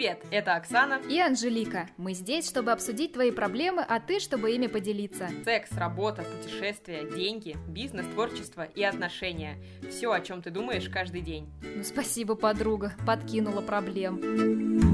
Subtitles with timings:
[0.00, 0.98] Привет, это Оксана.
[1.10, 1.86] И Анжелика.
[1.98, 5.28] Мы здесь, чтобы обсудить твои проблемы, а ты, чтобы ими поделиться.
[5.44, 9.58] Секс, работа, путешествия, деньги, бизнес, творчество и отношения.
[9.90, 11.50] Все, о чем ты думаешь каждый день.
[11.60, 12.94] Ну, спасибо, подруга.
[13.06, 14.89] Подкинула проблем.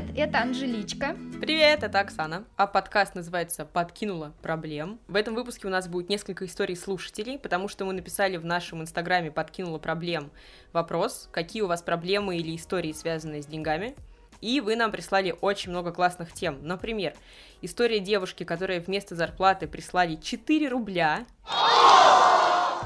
[0.00, 1.16] Привет, это Анжеличка.
[1.40, 2.44] Привет, это Оксана.
[2.56, 4.98] А подкаст называется «Подкинула проблем».
[5.08, 8.82] В этом выпуске у нас будет несколько историй слушателей, потому что мы написали в нашем
[8.82, 10.30] инстаграме «Подкинула проблем»
[10.72, 13.94] вопрос, какие у вас проблемы или истории, связанные с деньгами.
[14.42, 16.58] И вы нам прислали очень много классных тем.
[16.62, 17.14] Например,
[17.62, 21.24] история девушки, которая вместо зарплаты прислали 4 рубля.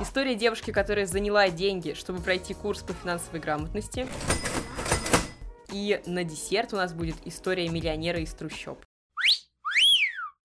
[0.01, 4.07] История девушки, которая заняла деньги, чтобы пройти курс по финансовой грамотности.
[5.73, 8.79] И на десерт у нас будет история миллионера из трущоб.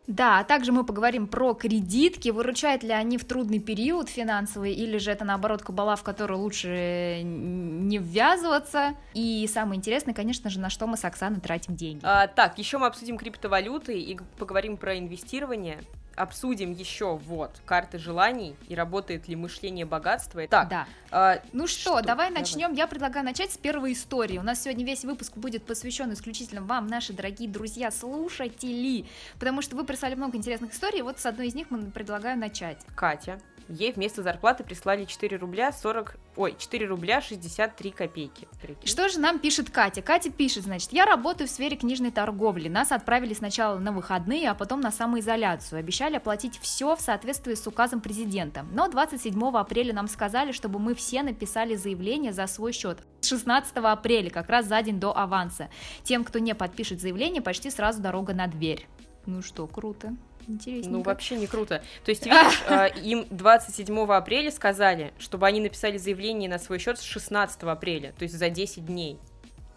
[0.08, 5.00] Да, а также мы поговорим про кредитки, выручают ли они в трудный период финансовый, или
[5.00, 8.94] же это наоборот кабала, в которую лучше не ввязываться.
[9.16, 12.02] И самое интересное, конечно же, на что мы с Оксаной тратим деньги.
[12.04, 15.80] А, так, еще мы обсудим криптовалюты и поговорим про инвестирование
[16.16, 20.48] обсудим еще вот карты желаний и работает ли мышление богатства.
[20.48, 20.88] Так, да.
[21.12, 22.02] А, ну что, что?
[22.02, 22.74] давай начнем.
[22.74, 24.38] Я предлагаю начать с первой истории.
[24.38, 29.06] У нас сегодня весь выпуск будет посвящен исключительно вам, наши дорогие друзья, слушатели,
[29.40, 31.02] потому что вы прислали много интересных историй.
[31.02, 32.78] Вот с одной из них мы предлагаю начать.
[32.96, 36.16] Катя ей вместо зарплаты прислали 4 рубля 40...
[36.36, 38.48] Ой, 4 рубля 63 копейки.
[38.62, 38.88] Прикинь.
[38.88, 40.02] Что же нам пишет Катя?
[40.02, 42.68] Катя пишет, значит, я работаю в сфере книжной торговли.
[42.68, 45.80] Нас отправили сначала на выходные, а потом на самоизоляцию.
[45.80, 48.66] Обещали оплатить все в соответствии с указом президента.
[48.72, 53.00] Но 27 апреля нам сказали, чтобы мы все написали заявление за свой счет.
[53.22, 55.70] 16 апреля, как раз за день до аванса.
[56.04, 58.88] Тем, кто не подпишет заявление, почти сразу дорога на дверь.
[59.26, 60.16] Ну что, круто.
[60.48, 60.90] Интересненько.
[60.90, 61.82] Ну, вообще не круто.
[62.04, 67.00] То есть, видишь, а, им 27 апреля сказали, чтобы они написали заявление на свой счет
[67.00, 69.20] с 16 апреля, то есть за 10 дней.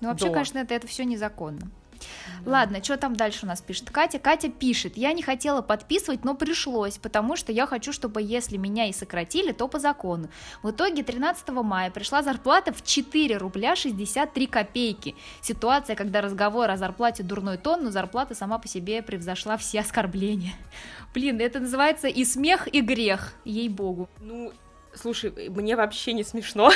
[0.00, 1.70] Ну, вообще, конечно, это, это все незаконно.
[2.46, 4.18] Ладно, что там дальше у нас пишет Катя?
[4.18, 8.86] Катя пишет, я не хотела подписывать, но пришлось, потому что я хочу, чтобы если меня
[8.86, 10.28] и сократили, то по закону.
[10.62, 15.14] В итоге 13 мая пришла зарплата в 4 рубля 63 копейки.
[15.42, 20.54] Ситуация, когда разговор о зарплате дурной тон, но зарплата сама по себе превзошла все оскорбления.
[21.14, 24.08] Блин, это называется и смех, и грех, ей-богу.
[24.20, 24.52] Ну,
[24.94, 26.72] Слушай, мне вообще не смешно.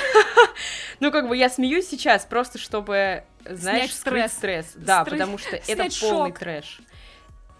[1.00, 4.32] ну, как бы я смеюсь сейчас просто, чтобы, знаешь, Снять стресс.
[4.32, 4.72] стресс.
[4.76, 5.18] Да, Стресс.
[5.18, 6.38] потому что это полный шок.
[6.38, 6.80] трэш.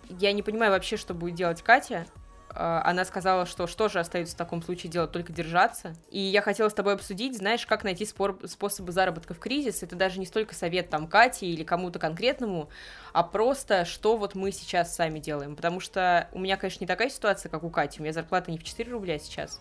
[0.09, 2.07] Я не понимаю вообще, что будет делать Катя.
[2.55, 5.95] А, она сказала, что что же остается в таком случае делать, только держаться.
[6.11, 9.83] И я хотела с тобой обсудить, знаешь, как найти спор, способы заработка в кризис.
[9.83, 12.69] Это даже не столько совет там Кате или кому-то конкретному,
[13.13, 15.57] а просто что вот мы сейчас сами делаем.
[15.57, 18.01] Потому что у меня, конечно, не такая ситуация, как у Кати.
[18.01, 19.61] У меня зарплата не в 4 рубля сейчас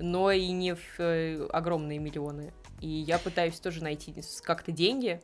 [0.00, 2.52] но и не в э, огромные миллионы.
[2.80, 5.20] И я пытаюсь тоже найти как-то деньги.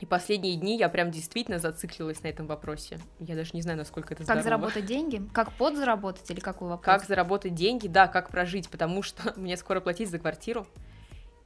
[0.00, 2.98] И последние дни я прям действительно зациклилась на этом вопросе.
[3.18, 5.22] Я даже не знаю, насколько это Как заработать деньги?
[5.32, 6.84] Как подзаработать или какой вопрос?
[6.84, 10.66] Как заработать деньги, да, как прожить, потому что мне скоро платить за квартиру.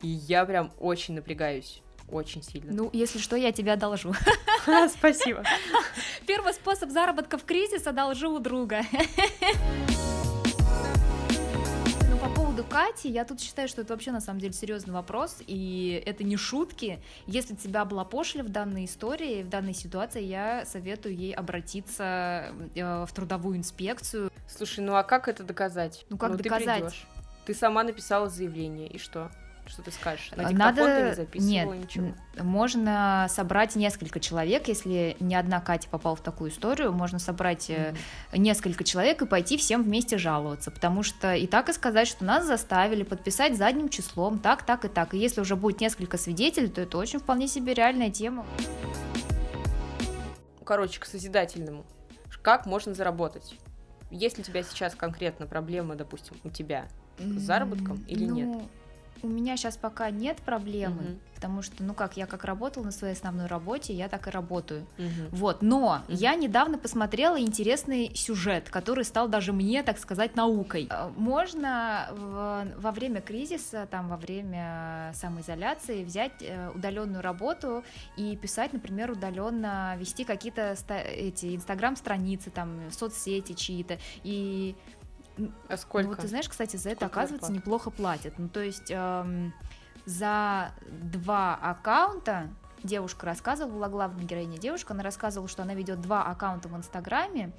[0.02, 1.82] И я прям очень напрягаюсь.
[2.10, 2.72] Очень сильно.
[2.72, 4.12] Ну, если что, я тебя одолжу.
[4.88, 5.44] Спасибо.
[6.26, 8.82] Первый способ заработка в кризис одолжу у друга
[12.50, 16.24] поводу Кати, я тут считаю, что это вообще на самом деле серьезный вопрос, и это
[16.24, 16.98] не шутки.
[17.26, 23.12] Если тебя облапошили в данной истории, в данной ситуации, я советую ей обратиться э, в
[23.12, 24.32] трудовую инспекцию.
[24.48, 26.04] Слушай, ну а как это доказать?
[26.10, 27.06] Ну как ну, доказать?
[27.44, 29.30] Ты, ты сама написала заявление, и что?
[29.70, 30.32] Что ты скажешь?
[30.34, 31.26] На Надо...
[31.34, 32.12] не Нет, ничего?
[32.42, 38.38] можно собрать несколько человек, если не одна Катя попала в такую историю, можно собрать mm-hmm.
[38.38, 42.47] несколько человек и пойти всем вместе жаловаться, потому что и так и сказать, что нас
[42.47, 46.80] заставили подписать задним числом, так, так и так, и если уже будет несколько свидетелей, то
[46.80, 48.44] это очень вполне себе реальная тема.
[50.64, 51.84] Короче, к созидательному.
[52.42, 53.54] Как можно заработать?
[54.10, 58.62] Есть ли у тебя сейчас конкретно проблемы, допустим, у тебя с заработком или ну, нет?
[59.22, 61.18] У меня сейчас пока нет проблемы, угу.
[61.34, 64.86] потому что, ну как, я как работала на своей основной работе, я так и работаю.
[64.98, 65.36] Угу.
[65.36, 66.14] Вот, но угу.
[66.14, 70.88] я недавно посмотрела интересный сюжет, который стал даже мне, так сказать, наукой.
[70.90, 77.84] Э, можно в, во время кризиса, там, во время самоизоляции взять э, удаленную работу
[78.16, 84.74] и писать, например, удаленно, вести какие-то эти инстаграм-страницы, там, соцсети чьи-то, и
[85.68, 86.09] а сколько?
[86.09, 87.65] Ну, вот ты знаешь, кстати, за это, оказывается, зарплат?
[87.65, 88.38] неплохо платят.
[88.38, 89.53] Ну, то есть эм,
[90.06, 92.50] за два аккаунта
[92.82, 97.53] девушка рассказывала, главная героиня девушка, она рассказывала, что она ведет два аккаунта в Инстаграме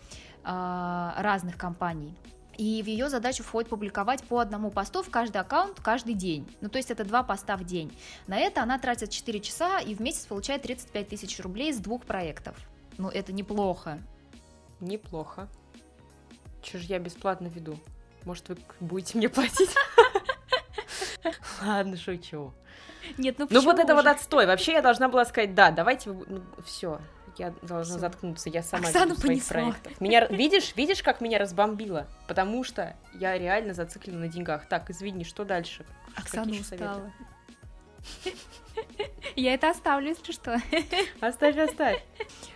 [0.44, 2.16] э, разных компаний.
[2.58, 6.48] и в ее задачу входит публиковать по одному посту в каждый аккаунт каждый день.
[6.62, 7.96] Ну, то есть это два поста в день.
[8.28, 12.04] На это она тратит 4 часа и в месяц получает 35 тысяч рублей с двух
[12.04, 12.56] проектов.
[12.98, 14.00] Ну, это неплохо.
[14.80, 15.48] Неплохо.
[16.62, 17.78] Че ж я бесплатно веду?
[18.26, 19.76] Может, вы будете мне платить?
[21.62, 22.54] Ладно, шучу.
[23.18, 24.46] Нет, ну Ну вот это вот отстой.
[24.46, 27.00] Вообще я должна была сказать, да, давайте, ну, все,
[27.38, 28.00] я должна Всё.
[28.00, 30.00] заткнуться, я сама Оксану веду своих проектов.
[30.00, 32.08] Меня, видишь, видишь, как меня разбомбило?
[32.28, 34.68] Потому что я реально зациклена на деньгах.
[34.68, 35.86] Так, извини, что дальше?
[36.16, 37.12] Оксана устала.
[39.36, 40.62] Я это оставлю, если что.
[41.20, 42.04] Оставь, оставь.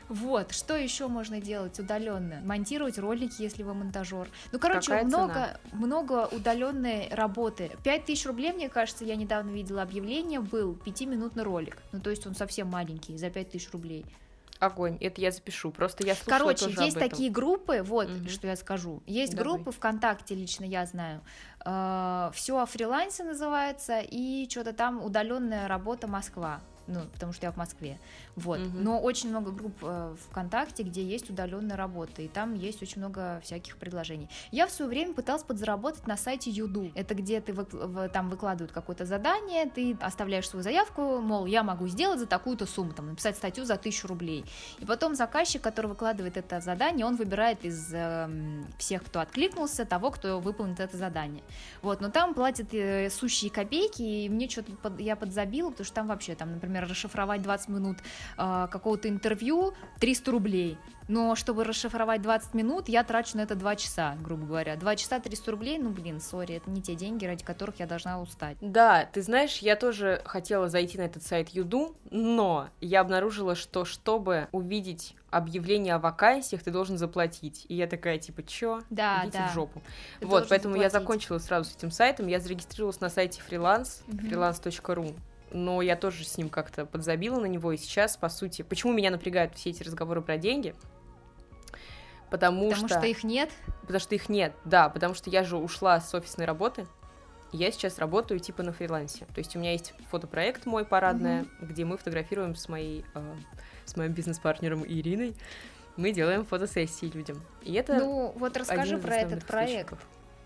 [0.08, 2.42] Вот, что еще можно делать удаленно?
[2.44, 4.28] Монтировать ролики, если вы монтажер.
[4.52, 5.60] Ну, короче, Какая много, цена?
[5.74, 7.72] много удаленной работы.
[7.84, 11.78] 5000 рублей, мне кажется, я недавно видела объявление, был 5-минутный ролик.
[11.92, 14.06] Ну, то есть он совсем маленький, за 5000 рублей.
[14.66, 15.72] Огонь, это я запишу.
[15.72, 18.30] Просто я слушала Короче, тоже есть такие группы, вот угу.
[18.30, 19.02] что я скажу.
[19.06, 19.54] Есть Давай.
[19.54, 21.22] группы ВКонтакте, лично я знаю.
[21.66, 27.52] Э, Все о фрилансе называется, и что-то там удаленная работа Москва ну, потому что я
[27.52, 28.00] в Москве.
[28.36, 28.60] Вот.
[28.60, 28.78] Угу.
[28.78, 33.42] Но очень много групп э, ВКонтакте, где есть удаленная работа, и там есть очень много
[33.44, 34.30] всяких предложений.
[34.52, 36.92] Я в свое время пыталась подзаработать на сайте Юду.
[36.96, 41.64] Это где ты вы, в, там выкладывают какое-то задание, ты оставляешь свою заявку, мол, я
[41.64, 44.46] могу сделать за такую-то сумму, там, написать статью за тысячу рублей.
[44.80, 48.30] И потом заказчик, который выкладывает это задание, он выбирает из э,
[48.78, 51.44] всех, кто откликнулся, того, кто выполнит это задание.
[51.82, 55.96] Вот, но там платят э, сущие копейки, и мне что-то под, я подзабила, потому что
[55.96, 57.98] там вообще, там, например, например, расшифровать 20 минут
[58.38, 60.78] э, какого-то интервью, 300 рублей.
[61.08, 64.76] Но чтобы расшифровать 20 минут, я трачу на это 2 часа, грубо говоря.
[64.76, 68.20] 2 часа 300 рублей, ну блин, сори, это не те деньги, ради которых я должна
[68.20, 68.58] устать.
[68.60, 73.86] Да, ты знаешь, я тоже хотела зайти на этот сайт Юду, но я обнаружила, что
[73.86, 77.66] чтобы увидеть объявление о вакансиях, ты должен заплатить.
[77.68, 78.82] И я такая, типа, чё?
[78.90, 79.50] Да, Идите да.
[79.50, 79.82] в жопу.
[80.20, 80.94] Ты вот, поэтому заплатить.
[80.94, 84.30] я закончила сразу с этим сайтом, я зарегистрировалась на сайте freelance, mm-hmm.
[84.30, 85.16] freelance.ru
[85.56, 89.10] но я тоже с ним как-то подзабила на него, и сейчас, по сути, почему меня
[89.10, 90.76] напрягают все эти разговоры про деньги?
[92.30, 93.00] Потому, потому что...
[93.00, 93.50] что их нет?
[93.82, 96.86] Потому что их нет, да, потому что я же ушла с офисной работы,
[97.54, 99.26] и я сейчас работаю типа на фрилансе.
[99.34, 101.66] То есть у меня есть фотопроект мой парадная, mm-hmm.
[101.68, 103.36] где мы фотографируем с моей, э,
[103.86, 105.36] с моим бизнес-партнером Ириной,
[105.96, 107.42] мы делаем фотосессии людям.
[107.62, 109.94] И это ну вот расскажи про этот проект.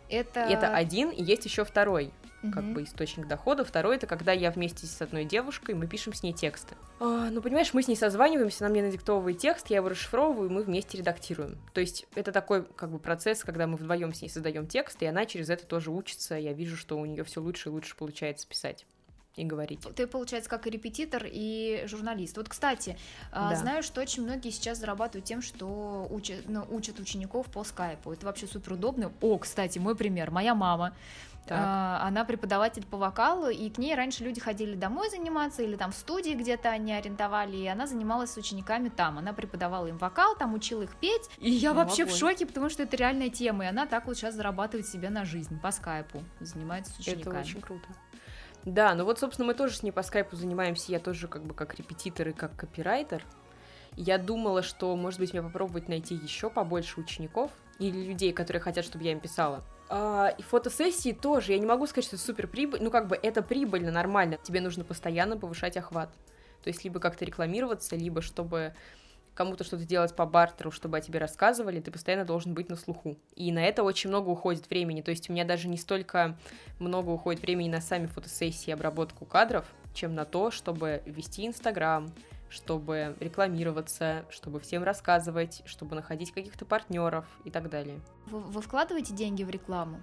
[0.10, 0.42] Это...
[0.42, 2.12] это один, и есть еще второй
[2.44, 2.52] угу.
[2.52, 3.64] как бы источник дохода.
[3.64, 6.76] Второй это когда я вместе с одной девушкой, мы пишем с ней тексты.
[7.00, 10.54] А, ну, понимаешь, мы с ней созваниваемся, она мне надиктовывает текст, я его расшифровываю, и
[10.54, 11.58] мы вместе редактируем.
[11.74, 15.06] То есть это такой как бы процесс, когда мы вдвоем с ней создаем текст, и
[15.06, 16.36] она через это тоже учится.
[16.36, 18.86] Я вижу, что у нее все лучше и лучше получается писать
[19.40, 19.82] и говорить.
[19.96, 22.38] Ты, получается, как и репетитор, и журналист.
[22.38, 22.98] Вот, кстати,
[23.32, 23.56] а, да.
[23.56, 28.12] знаю, что очень многие сейчас зарабатывают тем, что учат, ну, учат учеников по скайпу.
[28.12, 29.12] Это вообще супер удобно.
[29.22, 30.32] О, кстати, мой пример.
[30.32, 30.94] Моя мама
[31.50, 32.02] так.
[32.04, 35.96] Она преподаватель по вокалу, и к ней раньше люди ходили домой заниматься или там в
[35.96, 39.18] студии где-то они арендовали, и она занималась с учениками там.
[39.18, 42.70] Она преподавала им вокал, там учила их петь, и я ну, вообще в шоке, потому
[42.70, 46.24] что это реальная тема, и она так вот сейчас зарабатывает себе на жизнь по скайпу,
[46.40, 47.38] занимается с учениками.
[47.38, 47.88] Это очень круто.
[48.66, 51.54] Да, ну вот, собственно, мы тоже с ней по скайпу занимаемся, я тоже как бы
[51.54, 53.24] как репетитор и как копирайтер.
[53.96, 58.86] Я думала, что, может быть, мне попробовать найти еще побольше учеников или людей, которые хотят,
[58.86, 59.64] чтобы я им писала.
[59.90, 61.54] А, и фотосессии тоже.
[61.54, 62.82] Я не могу сказать, что это супер прибыль.
[62.82, 64.38] Ну, как бы это прибыльно, нормально.
[64.44, 66.10] Тебе нужно постоянно повышать охват.
[66.64, 68.74] То есть, либо как-то рекламироваться, либо чтобы
[69.40, 73.18] кому-то что-то делать по бартеру, чтобы о тебе рассказывали, ты постоянно должен быть на слуху.
[73.36, 75.02] И на это очень много уходит времени.
[75.02, 76.38] То есть у меня даже не столько
[76.78, 82.12] много уходит времени на сами фотосессии, обработку кадров, чем на то, чтобы вести Инстаграм,
[82.50, 88.02] чтобы рекламироваться, чтобы всем рассказывать, чтобы находить каких-то партнеров и так далее.
[88.26, 90.02] Вы, вы вкладываете деньги в рекламу?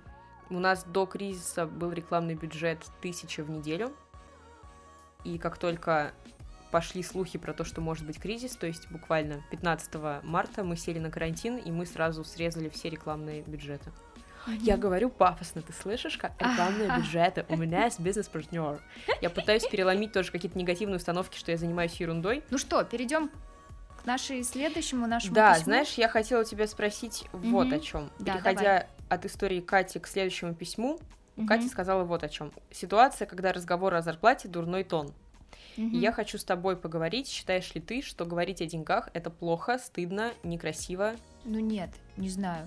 [0.49, 3.93] У нас до кризиса был рекламный бюджет тысяча в неделю.
[5.25, 6.13] И как только
[6.77, 10.99] пошли слухи про то, что может быть кризис, то есть буквально 15 марта мы сели
[10.99, 13.91] на карантин, и мы сразу срезали все рекламные бюджеты.
[14.61, 18.83] Я говорю пафосно, ты слышишь, как рекламные бюджеты, у меня есть бизнес-партнер.
[19.23, 22.45] Я пытаюсь переломить тоже какие-то негативные установки, что я занимаюсь ерундой.
[22.51, 23.31] Ну что, перейдем
[24.03, 25.65] к нашей следующему нашему Да, письму.
[25.65, 28.11] знаешь, я хотела тебя спросить вот о чем.
[28.19, 28.87] Да, Переходя давай.
[29.09, 31.01] от истории Кати к следующему письму,
[31.39, 31.47] угу.
[31.47, 32.53] Катя сказала вот о чем.
[32.71, 35.15] Ситуация, когда разговор о зарплате дурной тон.
[35.77, 35.87] Угу.
[35.87, 37.29] И я хочу с тобой поговорить.
[37.29, 41.15] Считаешь ли ты, что говорить о деньгах это плохо, стыдно, некрасиво?
[41.45, 42.67] Ну нет, не знаю.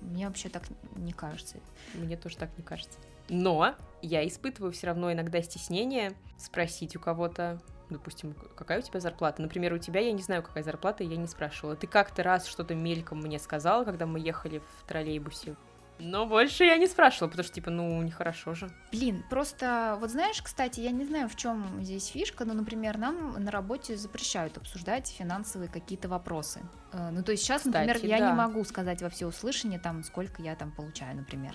[0.00, 0.64] Мне вообще так
[0.96, 1.58] не кажется.
[1.94, 2.98] Мне тоже так не кажется.
[3.28, 9.40] Но я испытываю все равно иногда стеснение спросить у кого-то, допустим, какая у тебя зарплата.
[9.40, 11.76] Например, у тебя я не знаю, какая зарплата, я не спрашивала.
[11.76, 15.54] Ты как-то раз что-то мельком мне сказала, когда мы ехали в троллейбусе
[16.00, 18.70] но больше я не спрашивала, потому что, типа, ну, нехорошо же.
[18.90, 23.32] Блин, просто, вот знаешь, кстати, я не знаю, в чем здесь фишка, но, например, нам
[23.42, 26.60] на работе запрещают обсуждать финансовые какие-то вопросы.
[26.92, 28.30] Э, ну, то есть сейчас, кстати, например, я да.
[28.30, 31.54] не могу сказать во всеуслышание, там, сколько я там получаю, например.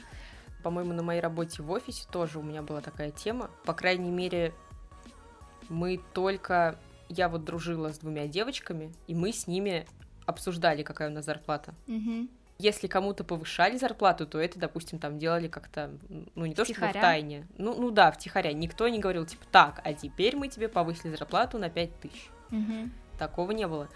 [0.63, 3.51] По-моему, на моей работе в офисе тоже у меня была такая тема.
[3.65, 4.53] По крайней мере,
[5.69, 6.77] мы только...
[7.07, 9.85] Я вот дружила с двумя девочками, и мы с ними
[10.25, 11.75] обсуждали, какая у нас зарплата.
[11.87, 12.27] Угу.
[12.57, 15.97] Если кому-то повышали зарплату, то это, допустим, там делали как-то,
[16.35, 17.45] ну, не то чтобы в тайне.
[17.57, 18.53] Ну, ну да, втихаря.
[18.53, 22.29] Никто не говорил, типа, так, а теперь мы тебе повысили зарплату на 5 тысяч.
[22.51, 22.89] Угу.
[23.19, 23.89] Такого не было.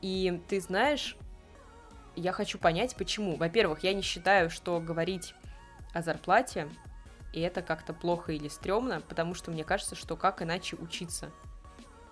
[0.00, 1.16] И ты знаешь,
[2.16, 3.36] я хочу понять, почему.
[3.36, 5.34] Во-первых, я не считаю, что говорить
[5.92, 6.68] о зарплате,
[7.32, 11.30] и это как-то плохо или стрёмно, потому что мне кажется, что как иначе учиться.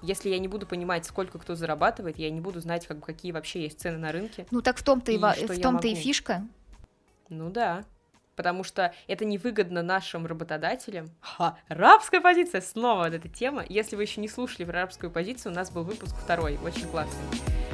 [0.03, 3.63] Если я не буду понимать, сколько кто зарабатывает, я не буду знать, как, какие вообще
[3.63, 4.47] есть цены на рынке.
[4.51, 6.47] Ну так в том-то и, и, в том-то и фишка.
[7.29, 7.85] Ну да.
[8.37, 11.09] Потому что это невыгодно нашим работодателям.
[11.21, 13.65] Ха, рабская позиция, снова вот эта тема.
[13.67, 17.66] Если вы еще не слушали про рабскую позицию, у нас был выпуск второй, очень классный.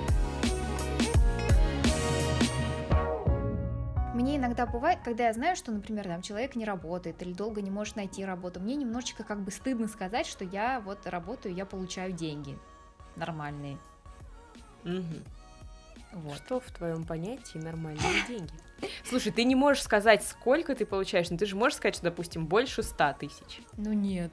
[4.23, 7.71] Мне иногда бывает, когда я знаю, что, например, там человек не работает или долго не
[7.71, 12.13] может найти работу, мне немножечко как бы стыдно сказать, что я вот работаю, я получаю
[12.13, 12.57] деньги
[13.17, 13.79] нормальные.
[14.85, 15.03] Угу.
[16.13, 16.37] Вот.
[16.37, 18.53] Что в твоем понятии нормальные деньги?
[19.05, 22.47] Слушай, ты не можешь сказать, сколько ты получаешь, но ты же можешь сказать, что, допустим,
[22.47, 23.61] больше ста тысяч.
[23.77, 24.31] Ну нет.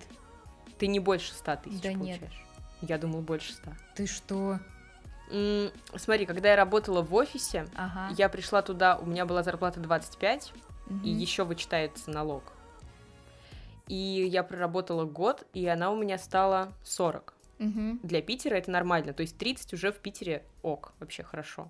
[0.77, 2.21] Ты не больше ста тысяч да получаешь.
[2.21, 2.89] Нет.
[2.89, 3.75] Я думал, больше ста.
[3.95, 4.59] Ты что?
[5.95, 8.13] Смотри, когда я работала в офисе, ага.
[8.17, 10.53] я пришла туда, у меня была зарплата 25,
[10.87, 10.99] угу.
[11.03, 12.43] и еще вычитается налог.
[13.87, 17.33] И я проработала год, и она у меня стала 40.
[17.59, 17.99] Угу.
[18.03, 21.69] Для Питера это нормально, то есть 30 уже в Питере ок, вообще хорошо.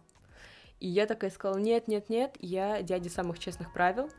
[0.79, 4.09] И я такая сказала, нет, нет, нет, я дядя самых честных правил,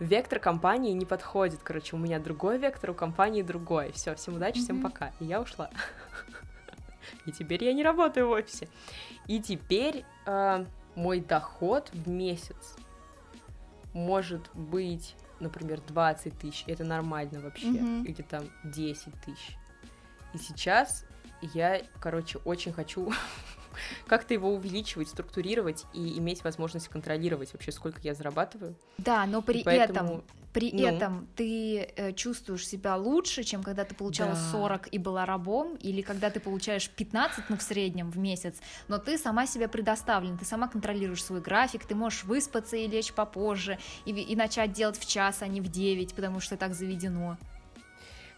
[0.00, 3.92] вектор компании не подходит, короче, у меня другой вектор, у компании другой.
[3.92, 5.12] Все, всем удачи, mm всем пока.
[5.20, 5.70] И я ушла.
[7.26, 8.68] И теперь я не работаю в офисе.
[9.26, 12.76] И теперь э, мой доход в месяц
[13.92, 16.64] может быть, например, 20 тысяч.
[16.66, 17.68] Это нормально вообще.
[17.68, 18.04] Mm-hmm.
[18.06, 19.56] Или там 10 тысяч.
[20.34, 21.06] И сейчас
[21.40, 23.12] я, короче, очень хочу
[24.06, 28.76] как-то его увеличивать, структурировать и иметь возможность контролировать вообще, сколько я зарабатываю.
[28.98, 30.14] Да, но при поэтому...
[30.16, 30.86] этом при ну.
[30.86, 34.50] этом ты э, чувствуешь себя лучше, чем когда ты получала да.
[34.52, 38.54] 40 и была рабом, или когда ты получаешь 15, ну, в среднем в месяц,
[38.86, 43.12] но ты сама себя предоставлен, ты сама контролируешь свой график, ты можешь выспаться и лечь
[43.12, 47.36] попозже, и, и начать делать в час, а не в 9, потому что так заведено.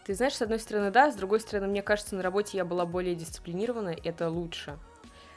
[0.03, 2.87] Ты знаешь, с одной стороны, да, с другой стороны, мне кажется, на работе я была
[2.87, 4.79] более дисциплинирована, это лучше.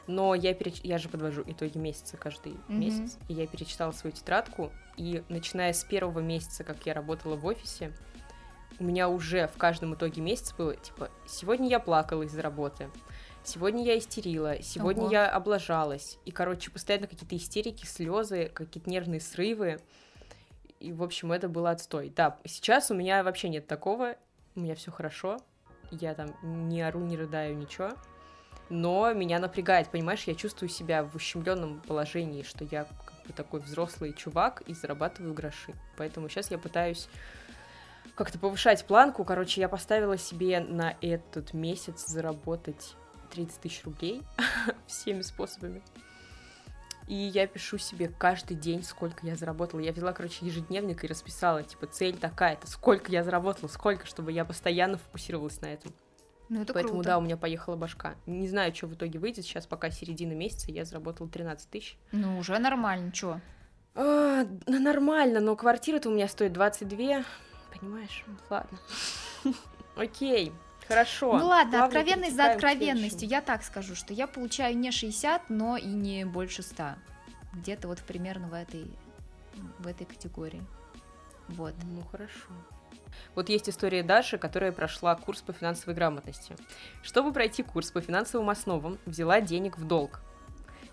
[0.07, 0.81] Но я, переч...
[0.83, 2.73] я же подвожу итоги месяца каждый mm-hmm.
[2.73, 7.45] месяц, и я перечитала свою тетрадку, и начиная с первого месяца, как я работала в
[7.45, 7.93] офисе,
[8.79, 12.89] у меня уже в каждом итоге месяца было, типа, сегодня я плакала из-за работы,
[13.43, 15.11] сегодня я истерила, сегодня Ого.
[15.11, 19.79] я облажалась, и, короче, постоянно какие-то истерики, слезы, какие-то нервные срывы,
[20.79, 22.11] и, в общем, это было отстой.
[22.15, 24.15] Да, сейчас у меня вообще нет такого,
[24.55, 25.37] у меня все хорошо,
[25.91, 27.91] я там не ору, не рыдаю, ничего,
[28.71, 33.59] но меня напрягает, понимаешь, я чувствую себя в ущемленном положении, что я как бы такой
[33.59, 35.73] взрослый чувак и зарабатываю гроши.
[35.97, 37.09] Поэтому сейчас я пытаюсь
[38.15, 39.25] как-то повышать планку.
[39.25, 42.95] Короче, я поставила себе на этот месяц заработать
[43.31, 44.23] 30 тысяч рублей
[44.87, 45.81] всеми способами.
[47.07, 49.81] И я пишу себе каждый день, сколько я заработала.
[49.81, 54.45] Я взяла, короче, ежедневник и расписала, типа, цель такая-то, сколько я заработала, сколько, чтобы я
[54.45, 55.91] постоянно фокусировалась на этом.
[56.51, 57.07] Ну, это Поэтому, круто.
[57.11, 58.15] да, у меня поехала башка.
[58.25, 59.45] Не знаю, что в итоге выйдет.
[59.45, 61.97] Сейчас пока середина месяца, я заработала 13 тысяч.
[62.11, 63.39] Ну, уже нормально, чё?
[63.95, 67.23] А, нормально, но квартира-то у меня стоит 22.
[67.73, 68.25] Понимаешь?
[68.49, 68.77] Ладно.
[69.95, 70.51] Окей.
[70.89, 71.39] Хорошо.
[71.39, 73.29] Ну ладно, Главное, откровенность за откровенностью.
[73.29, 76.83] Я так скажу, что я получаю не 60, но и не больше 100.
[77.53, 78.91] Где-то вот примерно в этой,
[79.79, 80.61] в этой категории.
[81.47, 81.73] Вот.
[81.85, 82.49] Ну хорошо.
[83.35, 86.55] Вот есть история Даши, которая прошла курс по финансовой грамотности.
[87.03, 90.21] Чтобы пройти курс по финансовым основам, взяла денег в долг.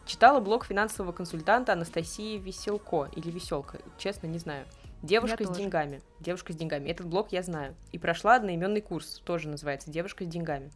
[0.06, 4.64] Читала блог финансового консультанта Анастасии Веселко или Веселка, честно, не знаю.
[5.02, 5.60] Девушка я с тоже.
[5.60, 6.02] деньгами.
[6.18, 6.88] Девушка с деньгами.
[6.88, 7.76] Этот блог я знаю.
[7.92, 10.72] И прошла одноименный курс, тоже называется Девушка с деньгами.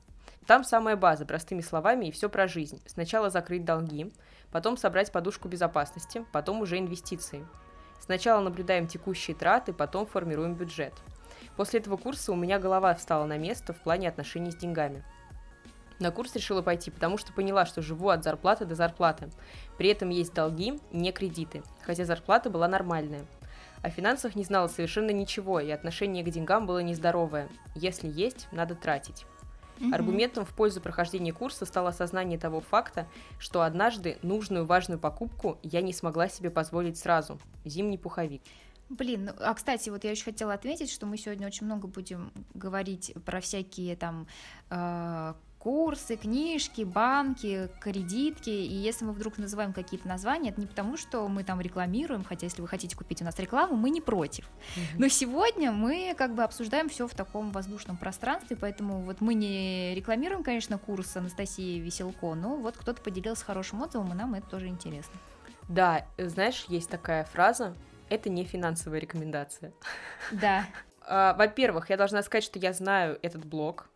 [0.47, 2.81] Там самая база, простыми словами, и все про жизнь.
[2.87, 4.13] Сначала закрыть долги,
[4.51, 7.47] потом собрать подушку безопасности, потом уже инвестиции.
[8.01, 10.93] Сначала наблюдаем текущие траты, потом формируем бюджет.
[11.57, 15.05] После этого курса у меня голова встала на место в плане отношений с деньгами.
[15.99, 19.31] На курс решила пойти, потому что поняла, что живу от зарплаты до зарплаты.
[19.79, 23.25] При этом есть долги, не кредиты, хотя зарплата была нормальная.
[23.83, 27.49] О финансах не знала совершенно ничего, и отношение к деньгам было нездоровое.
[27.75, 29.27] Если есть, надо тратить.
[29.81, 29.95] Угу.
[29.95, 33.07] Аргументом в пользу прохождения курса стало осознание того факта,
[33.39, 38.43] что однажды нужную важную покупку я не смогла себе позволить сразу– зимний пуховик.
[38.93, 42.31] Блин, ну, а кстати, вот я еще хотела отметить, что мы сегодня очень много будем
[42.53, 44.27] говорить про всякие там
[44.69, 50.99] э, курсы, книжки, банки, кредитки, и если мы вдруг называем какие-то названия, это не потому,
[50.99, 54.45] что мы там рекламируем, хотя если вы хотите купить у нас рекламу, мы не против.
[54.45, 54.97] Mm-hmm.
[54.99, 59.95] Но сегодня мы как бы обсуждаем все в таком воздушном пространстве, поэтому вот мы не
[59.95, 64.67] рекламируем, конечно, курс Анастасии Веселко, но вот кто-то поделился хорошим отзывом, и нам это тоже
[64.67, 65.15] интересно.
[65.69, 67.75] Да, знаешь, есть такая фраза,
[68.13, 69.73] это не финансовая рекомендация.
[70.31, 70.67] Да.
[71.01, 73.89] А, во-первых, я должна сказать, что я знаю этот блог,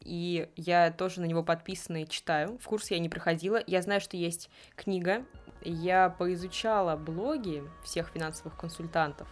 [0.00, 2.58] и я тоже на него подписана и читаю.
[2.58, 3.62] В курс я не проходила.
[3.66, 5.24] Я знаю, что есть книга.
[5.62, 9.28] Я поизучала блоги всех финансовых консультантов.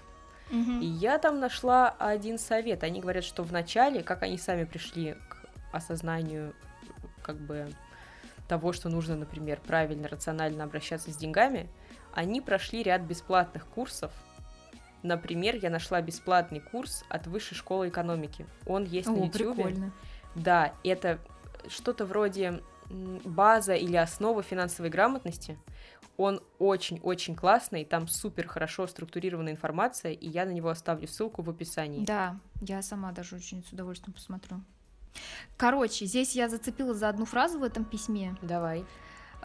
[0.50, 0.80] Угу.
[0.80, 2.84] И я там нашла один совет.
[2.84, 6.54] Они говорят, что в начале, как они сами пришли к осознанию
[7.22, 7.68] как бы
[8.48, 11.68] того, что нужно, например, правильно, рационально обращаться с деньгами,
[12.12, 14.12] они прошли ряд бесплатных курсов.
[15.06, 18.46] Например, я нашла бесплатный курс от Высшей школы экономики.
[18.66, 19.54] Он есть О, на YouTube.
[19.54, 19.92] Прикольно.
[20.34, 21.18] Да, это
[21.68, 22.60] что-то вроде
[23.24, 25.58] база или основа финансовой грамотности.
[26.16, 31.50] Он очень-очень классный, там супер хорошо структурированная информация, и я на него оставлю ссылку в
[31.50, 32.04] описании.
[32.04, 34.62] Да, я сама даже очень с удовольствием посмотрю.
[35.56, 38.34] Короче, здесь я зацепила за одну фразу в этом письме.
[38.42, 38.84] Давай.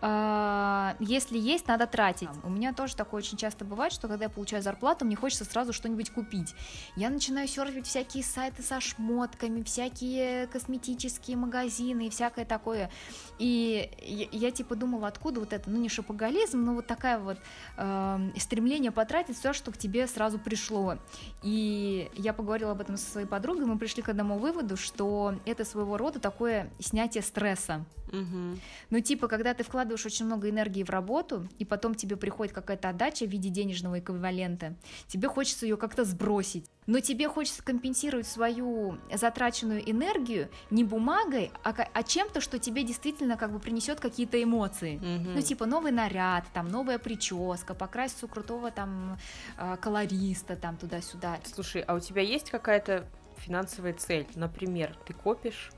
[0.02, 2.30] А, если есть, надо тратить.
[2.44, 5.74] У меня тоже такое очень часто бывает, что когда я получаю зарплату, мне хочется сразу
[5.74, 6.56] что-нибудь купить.
[6.96, 12.90] Я начинаю серфить всякие сайты со шмотками, всякие косметические магазины и всякое такое.
[13.38, 17.38] И я, я типа думала, откуда вот это, ну не шопоголизм, но вот такая вот
[17.78, 20.98] э, стремление потратить все, что к тебе сразу пришло.
[21.44, 25.64] И я поговорила об этом со своей подругой, мы пришли к одному выводу, что это
[25.64, 27.86] своего рода такое снятие стресса.
[28.12, 28.60] Угу.
[28.90, 32.90] Ну типа, когда ты вкладываешь очень много энергии в работу, и потом тебе приходит какая-то
[32.90, 34.76] отдача в виде денежного эквивалента,
[35.08, 36.66] тебе хочется ее как-то сбросить.
[36.88, 43.38] Но тебе хочется компенсировать свою затраченную энергию не бумагой, а, а чем-то, что тебе действительно
[43.38, 45.00] как бы принесет какие-то эмоции.
[45.00, 45.34] Mm-hmm.
[45.36, 49.20] Ну, типа новый наряд, там новая прическа, покраситься у крутого там
[49.58, 51.40] а, колориста, там туда-сюда.
[51.46, 53.06] Слушай, а у тебя есть какая-то
[53.38, 54.28] финансовая цель?
[54.36, 55.72] Например, ты копишь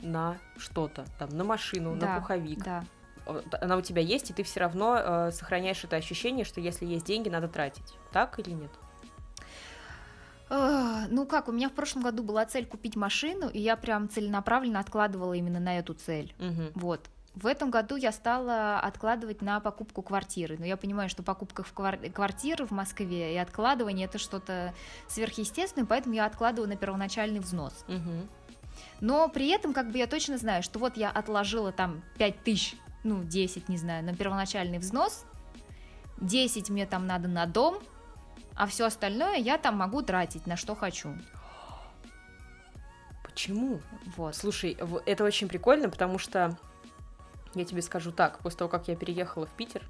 [0.00, 2.62] на что-то, там, на машину, да, на пуховик.
[2.62, 2.84] Да
[3.60, 7.06] она у тебя есть, и ты все равно э, сохраняешь это ощущение, что если есть
[7.06, 7.94] деньги, надо тратить.
[8.12, 8.70] Так или нет?
[10.48, 14.78] Ну как, у меня в прошлом году была цель купить машину, и я прям целенаправленно
[14.78, 16.32] откладывала именно на эту цель.
[16.38, 16.80] Угу.
[16.80, 17.00] Вот.
[17.34, 20.56] В этом году я стала откладывать на покупку квартиры.
[20.58, 24.72] Но я понимаю, что покупка в квар- квартиры в Москве и откладывание это что-то
[25.08, 27.84] сверхъестественное, поэтому я откладываю на первоначальный взнос.
[27.88, 28.28] Угу.
[29.00, 32.76] Но при этом как бы я точно знаю, что вот я отложила там 5 тысяч
[33.06, 35.24] ну, 10, не знаю, на первоначальный взнос,
[36.18, 37.78] 10 мне там надо на дом,
[38.54, 41.14] а все остальное я там могу тратить на что хочу.
[43.22, 43.80] Почему?
[44.16, 44.34] Вот.
[44.34, 46.58] Слушай, это очень прикольно, потому что
[47.54, 49.82] я тебе скажу так, после того, как я переехала в Питер,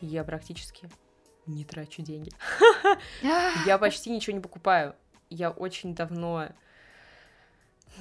[0.00, 0.88] я практически
[1.46, 2.30] не трачу деньги.
[3.66, 4.94] Я почти ничего не покупаю.
[5.30, 6.48] Я очень давно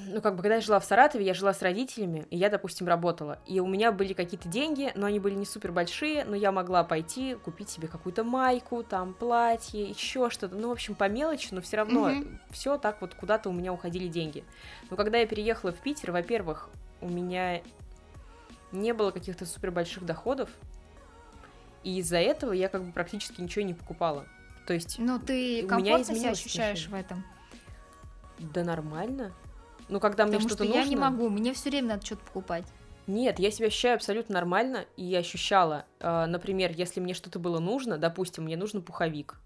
[0.08, 2.88] ну, как бы, когда я жила в Саратове, я жила с родителями, и я, допустим,
[2.88, 3.40] работала.
[3.46, 6.84] И у меня были какие-то деньги, но они были не супер большие, но я могла
[6.84, 10.56] пойти купить себе какую-то майку, там, платье, еще что-то.
[10.56, 12.38] Ну, в общем, по мелочи, но все равно mm-hmm.
[12.52, 14.44] все так вот куда-то у меня уходили деньги.
[14.90, 16.70] Но когда я переехала в Питер, во-первых,
[17.02, 17.62] у меня
[18.72, 20.50] не было каких-то супер больших доходов,
[21.84, 24.26] и из-за этого я как бы практически ничего не покупала.
[24.66, 27.04] То есть, ну ты комфортно себя ощущаешь отношение.
[27.04, 27.26] в этом?
[28.40, 29.34] Да нормально.
[29.90, 30.80] Ну, когда мне что-то что нужно...
[30.80, 32.66] я не могу, мне все время надо что-то покупать.
[33.06, 37.98] Нет, я себя ощущаю абсолютно нормально, и ощущала, э, например, если мне что-то было нужно,
[37.98, 39.38] допустим, мне нужен пуховик,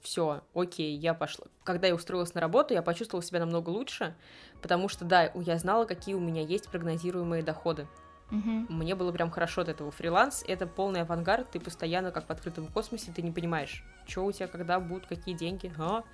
[0.00, 1.46] все, окей, я пошла.
[1.64, 4.14] Когда я устроилась на работу, я почувствовала себя намного лучше,
[4.62, 7.86] потому что, да, я знала, какие у меня есть прогнозируемые доходы.
[8.30, 8.66] Угу.
[8.68, 9.90] Мне было прям хорошо от этого.
[9.90, 14.32] Фриланс— это полный авангард, ты постоянно как в открытом космосе, ты не понимаешь, что у
[14.32, 16.04] тебя, когда будут, какие деньги, а?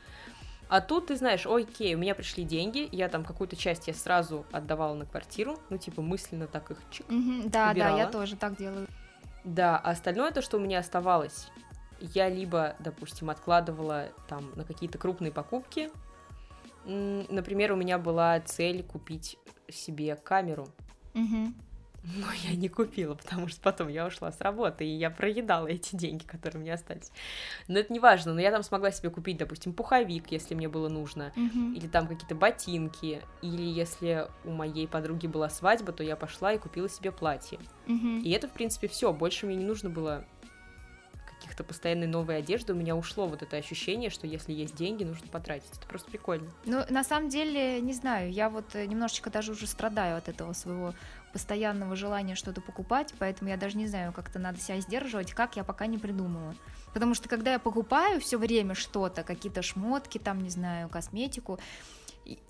[0.68, 4.46] А тут ты знаешь, окей, у меня пришли деньги, я там какую-то часть я сразу
[4.50, 7.06] отдавала на квартиру, ну типа мысленно так их чик.
[7.06, 7.96] Mm-hmm, да, убирала.
[7.96, 8.86] да, я тоже так делаю.
[9.44, 11.48] Да, а остальное то, что у меня оставалось,
[12.00, 15.90] я либо, допустим, откладывала там на какие-то крупные покупки.
[16.86, 20.68] Например, у меня была цель купить себе камеру
[21.14, 21.52] Угу.
[22.04, 25.96] Но я не купила, потому что потом я ушла с работы, и я проедала эти
[25.96, 27.10] деньги, которые мне остались.
[27.66, 30.88] Но это не важно, но я там смогла себе купить, допустим, пуховик, если мне было
[30.88, 31.74] нужно, uh-huh.
[31.74, 36.58] или там какие-то ботинки, или если у моей подруги была свадьба, то я пошла и
[36.58, 37.58] купила себе платье.
[37.86, 38.20] Uh-huh.
[38.20, 39.12] И это, в принципе, все.
[39.12, 40.26] Больше мне не нужно было
[41.44, 45.26] каких-то постоянной новой одежды, у меня ушло вот это ощущение, что если есть деньги, нужно
[45.28, 45.70] потратить.
[45.76, 46.50] Это просто прикольно.
[46.64, 50.54] Ну, на самом деле, не знаю, я вот э, немножечко даже уже страдаю от этого
[50.54, 50.94] своего
[51.34, 55.64] постоянного желания что-то покупать, поэтому я даже не знаю, как-то надо себя сдерживать, как я
[55.64, 56.54] пока не придумала.
[56.94, 61.58] Потому что когда я покупаю все время что-то, какие-то шмотки, там, не знаю, косметику,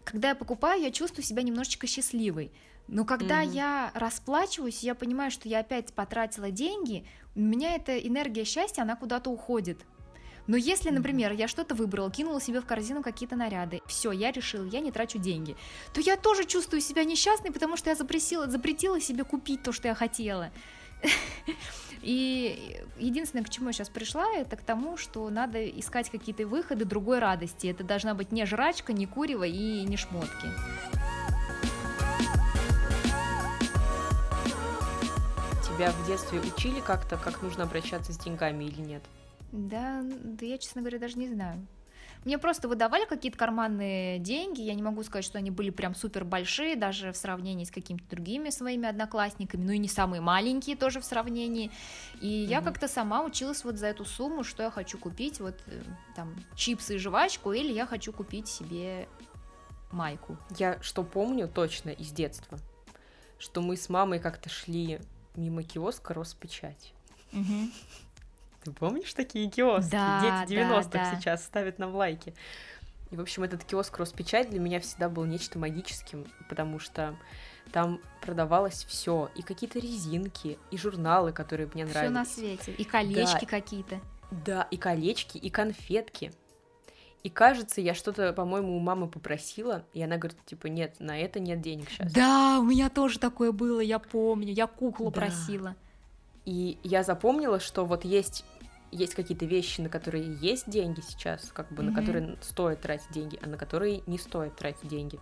[0.05, 2.53] когда я покупаю, я чувствую себя немножечко счастливой.
[2.87, 3.55] Но когда mm-hmm.
[3.55, 8.97] я расплачиваюсь, я понимаю, что я опять потратила деньги, у меня эта энергия счастья, она
[8.97, 9.81] куда-то уходит.
[10.47, 14.65] Но если, например, я что-то выбрала, кинула себе в корзину какие-то наряды, все, я решила,
[14.65, 15.57] я не трачу деньги,
[15.93, 19.89] то я тоже чувствую себя несчастной, потому что я запретила, запретила себе купить то, что
[19.89, 20.51] я хотела.
[22.03, 26.85] И единственное, к чему я сейчас пришла, это к тому, что надо искать какие-то выходы
[26.85, 27.67] другой радости.
[27.67, 30.49] Это должна быть не жрачка, не курево и не шмотки.
[35.75, 39.03] тебя в детстве учили как-то, как нужно обращаться с деньгами или нет?
[39.55, 41.65] Да, да я, честно говоря, даже не знаю.
[42.25, 46.25] Мне просто выдавали какие-то карманные деньги, я не могу сказать, что они были прям супер
[46.25, 51.01] большие, даже в сравнении с какими-то другими своими одноклассниками, ну и не самые маленькие тоже
[51.01, 51.71] в сравнении.
[52.21, 52.49] И mm-hmm.
[52.49, 55.83] я как-то сама училась вот за эту сумму, что я хочу купить, вот э,
[56.17, 59.07] там чипсы и жвачку, или я хочу купить себе
[59.93, 60.37] майку.
[60.59, 62.59] Я что помню точно из детства,
[63.39, 64.99] что мы с мамой как-то шли
[65.37, 66.95] мимо киоска Роспечать.
[67.33, 67.71] Угу.
[68.65, 69.91] Ты помнишь такие киоски?
[69.91, 71.21] Да, Дети 90-х да, да.
[71.21, 72.35] сейчас ставят нам лайки.
[73.11, 77.15] И, в общем, этот киоск Роспечать для меня всегда был нечто магическим, потому что
[77.73, 82.11] там продавалось все, и какие-то резинки, и журналы, которые мне нравились.
[82.11, 84.01] Все на свете, и колечки да, какие-то.
[84.31, 86.33] Да, и колечки, и конфетки.
[87.23, 91.41] И кажется, я что-то, по-моему, у мамы попросила, и она говорит, типа, нет, на это
[91.41, 92.13] нет денег сейчас.
[92.13, 95.21] Да, у меня тоже такое было, я помню, я куклу да.
[95.23, 95.75] просила.
[96.45, 98.45] И я запомнила, что вот есть
[98.95, 101.87] есть какие-то вещи, на которые есть деньги сейчас, как бы mm-hmm.
[101.87, 105.19] на которые стоит тратить деньги, а на которые не стоит тратить деньги.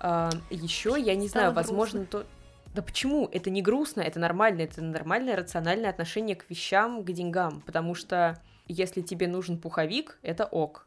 [0.00, 2.26] А, еще я не Стало знаю, возможно, то.
[2.74, 3.28] Да почему?
[3.32, 8.40] Это не грустно, это нормально, это нормальное рациональное отношение к вещам, к деньгам, потому что
[8.68, 10.86] если тебе нужен пуховик, это ок.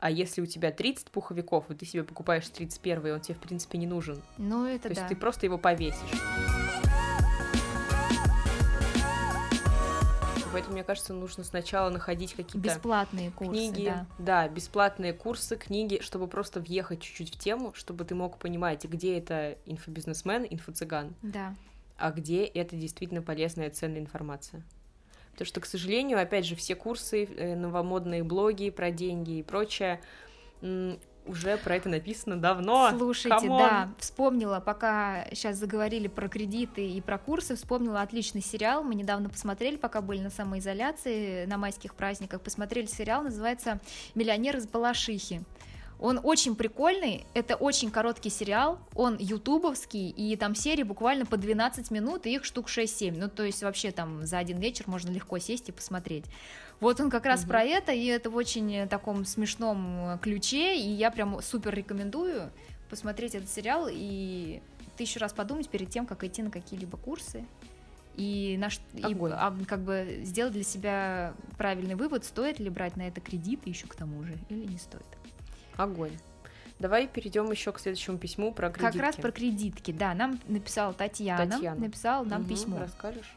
[0.00, 3.40] А если у тебя 30 пуховиков, и ты себе покупаешь 31, и он тебе, в
[3.40, 4.22] принципе, не нужен.
[4.36, 5.00] Ну, это То да.
[5.00, 5.98] есть ты просто его повесишь.
[10.52, 12.58] Поэтому, мне кажется, нужно сначала находить какие-то...
[12.68, 14.06] Бесплатные курсы, книги, да.
[14.18, 19.18] Да, бесплатные курсы, книги, чтобы просто въехать чуть-чуть в тему, чтобы ты мог понимать, где
[19.18, 21.54] это инфобизнесмен, инфо-цыган, да.
[21.96, 24.62] а где это действительно полезная, ценная информация.
[25.32, 30.00] Потому что, к сожалению, опять же, все курсы, э, новомодные блоги про деньги и прочее,
[31.28, 32.90] уже про это написано давно.
[32.96, 33.58] Слушайте, Come on.
[33.58, 38.82] да, вспомнила, пока сейчас заговорили про кредиты и про курсы, вспомнила отличный сериал.
[38.82, 43.80] Мы недавно посмотрели, пока были на самоизоляции, на майских праздниках, посмотрели сериал, называется
[44.14, 45.42] «Миллионер из Балашихи».
[46.00, 51.90] Он очень прикольный, это очень короткий сериал, он ютубовский, и там серии буквально по 12
[51.90, 55.38] минут, и их штук 6-7, ну то есть вообще там за один вечер можно легко
[55.38, 56.24] сесть и посмотреть.
[56.78, 57.48] Вот он как раз угу.
[57.48, 62.50] про это, и это в очень таком смешном ключе, и я прям супер рекомендую
[62.90, 64.62] посмотреть этот сериал и
[64.96, 67.44] тысячу раз подумать перед тем, как идти на какие-либо курсы
[68.18, 73.02] и, наш, и а, как бы сделать для себя правильный вывод, стоит ли брать на
[73.06, 75.06] это кредиты еще к тому же или не стоит.
[75.78, 76.18] Огонь.
[76.78, 78.98] Давай перейдем еще к следующему письму про кредитки.
[78.98, 80.12] Как раз про кредитки, да.
[80.14, 81.50] Нам написала Татьяна.
[81.50, 81.80] Татьяна.
[81.80, 82.78] Написала нам угу, письмо.
[82.78, 83.34] Расскажешь?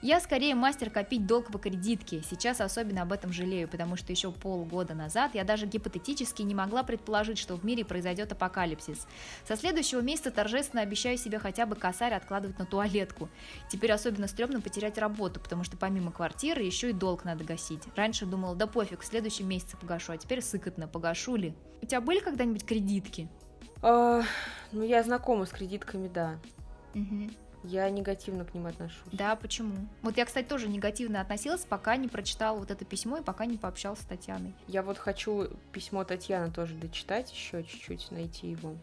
[0.00, 2.22] Я скорее мастер копить долг по кредитке.
[2.22, 6.84] Сейчас особенно об этом жалею, потому что еще полгода назад я даже гипотетически не могла
[6.84, 9.08] предположить, что в мире произойдет апокалипсис.
[9.46, 13.28] Со следующего месяца торжественно обещаю себе хотя бы косарь откладывать на туалетку.
[13.68, 17.82] Теперь особенно стрёмно потерять работу, потому что помимо квартиры еще и долг надо гасить.
[17.96, 21.54] Раньше думала, да пофиг, в следующем месяце погашу, а теперь сыкотно, погашу ли.
[21.82, 23.28] У тебя были когда-нибудь кредитки?
[23.82, 24.22] А,
[24.70, 26.38] ну, я знакома с кредитками, да.
[26.94, 27.30] Угу.
[27.64, 28.98] Я негативно к ним отношусь.
[29.12, 29.76] Да, почему?
[30.02, 33.56] Вот я, кстати, тоже негативно относилась, пока не прочитала вот это письмо и пока не
[33.56, 34.54] пообщалась с Татьяной.
[34.66, 38.74] Я вот хочу письмо Татьяны тоже дочитать еще чуть-чуть, найти его.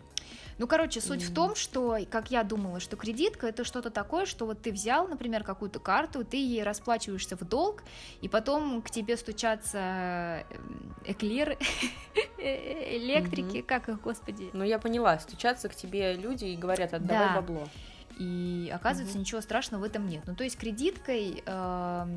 [0.58, 1.32] Ну, короче, суть mm.
[1.32, 5.08] в том, что, как я думала, что кредитка это что-то такое, что вот ты взял,
[5.08, 7.84] например, какую-то карту, ты ей расплачиваешься в долг,
[8.22, 11.58] и потом к тебе стучатся эм, эклеры,
[12.38, 14.50] электрики, как их, господи.
[14.54, 17.36] Ну, я поняла, стучатся к тебе люди и говорят, отдавай да.
[17.36, 17.68] бабло.
[18.18, 19.22] И оказывается, угу.
[19.22, 20.24] ничего страшного в этом нет.
[20.26, 22.08] Ну, то есть кредиткой, э,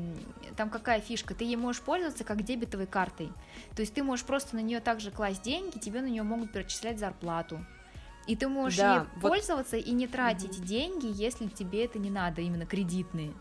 [0.55, 3.31] там какая фишка, ты ей можешь пользоваться как дебетовой картой.
[3.75, 6.99] То есть ты можешь просто на нее также класть деньги, тебе на нее могут перечислять
[6.99, 7.65] зарплату.
[8.27, 9.29] И ты можешь да, ей вот...
[9.29, 10.67] пользоваться и не тратить угу.
[10.67, 13.33] деньги, если тебе это не надо, именно кредитные.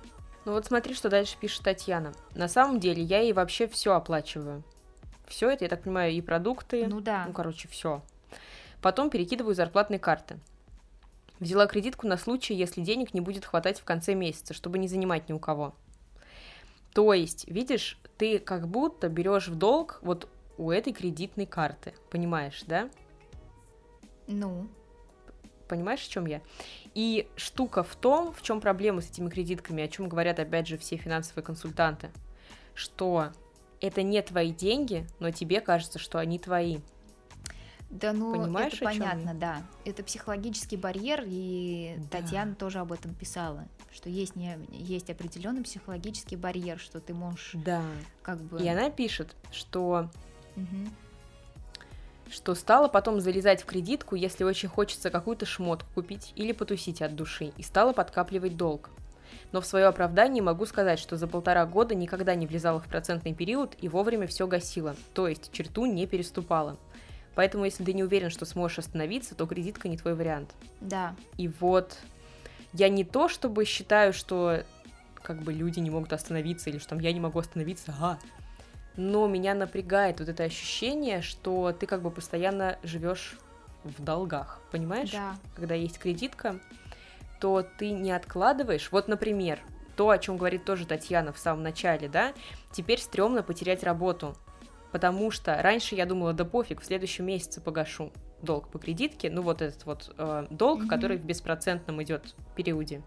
[0.45, 2.13] Ну вот смотри, что дальше пишет Татьяна.
[2.35, 4.65] На самом деле я ей вообще все оплачиваю.
[5.27, 6.87] Все это, я так понимаю, и продукты.
[6.89, 7.25] Ну да.
[7.27, 8.03] Ну, короче, все.
[8.81, 10.39] Потом перекидываю зарплатные карты.
[11.41, 15.29] Взяла кредитку на случай, если денег не будет хватать в конце месяца, чтобы не занимать
[15.29, 15.75] ни у кого.
[16.93, 22.65] То есть, видишь, ты как будто берешь в долг вот у этой кредитной карты, понимаешь,
[22.67, 22.91] да?
[24.27, 24.69] Ну.
[25.69, 26.41] Понимаешь, в чем я?
[26.95, 30.79] И штука в том, в чем проблема с этими кредитками, о чем говорят опять же
[30.79, 32.11] все финансовые консультанты,
[32.75, 33.33] что
[33.81, 36.79] это не твои деньги, но тебе кажется, что они твои.
[37.91, 39.63] Да, ну Понимаешь, это понятно, да.
[39.85, 42.19] Это психологический барьер, и да.
[42.19, 47.53] Татьяна тоже об этом писала, что есть не есть определенный психологический барьер, что ты можешь,
[47.55, 47.83] да,
[48.23, 48.63] как бы.
[48.63, 50.11] И она пишет, что
[50.55, 50.91] угу.
[52.31, 57.17] что стала потом залезать в кредитку, если очень хочется какую-то шмотку купить или потусить от
[57.17, 58.91] души, и стала подкапливать долг.
[59.53, 63.33] Но в свое оправдание могу сказать, что за полтора года никогда не влезала в процентный
[63.33, 66.77] период и вовремя все гасила, то есть черту не переступала.
[67.39, 70.51] Поэтому, если ты не уверен, что сможешь остановиться, то кредитка не твой вариант.
[70.81, 71.15] Да.
[71.37, 71.97] И вот
[72.73, 74.65] я не то чтобы считаю, что
[75.23, 78.19] как бы люди не могут остановиться, или что там я не могу остановиться, а,
[78.97, 83.39] но меня напрягает вот это ощущение, что ты как бы постоянно живешь
[83.85, 85.13] в долгах, понимаешь?
[85.13, 85.37] Да.
[85.55, 86.59] Когда есть кредитка,
[87.39, 88.91] то ты не откладываешь.
[88.91, 89.61] Вот, например,
[89.95, 92.33] то, о чем говорит тоже Татьяна в самом начале, да,
[92.73, 94.37] теперь стрёмно потерять работу
[94.93, 99.43] потому что раньше я думала, да пофиг, в следующем месяце погашу долг по кредитке, ну
[99.43, 100.89] вот этот вот э, долг, mm-hmm.
[100.89, 103.03] который в беспроцентном идет периоде.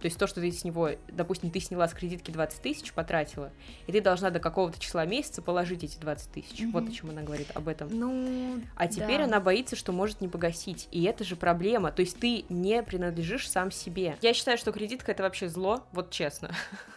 [0.00, 3.52] То есть то, что ты с него, допустим, ты сняла с кредитки 20 тысяч, потратила,
[3.86, 6.60] и ты должна до какого-то числа месяца положить эти 20 тысяч.
[6.60, 6.70] Mm-hmm.
[6.72, 7.88] Вот о чем она говорит об этом.
[7.90, 9.24] Ну, а теперь да.
[9.24, 10.88] она боится, что может не погасить.
[10.90, 11.90] И это же проблема.
[11.90, 14.18] То есть ты не принадлежишь сам себе.
[14.20, 16.50] Я считаю, что кредитка это вообще зло, вот честно.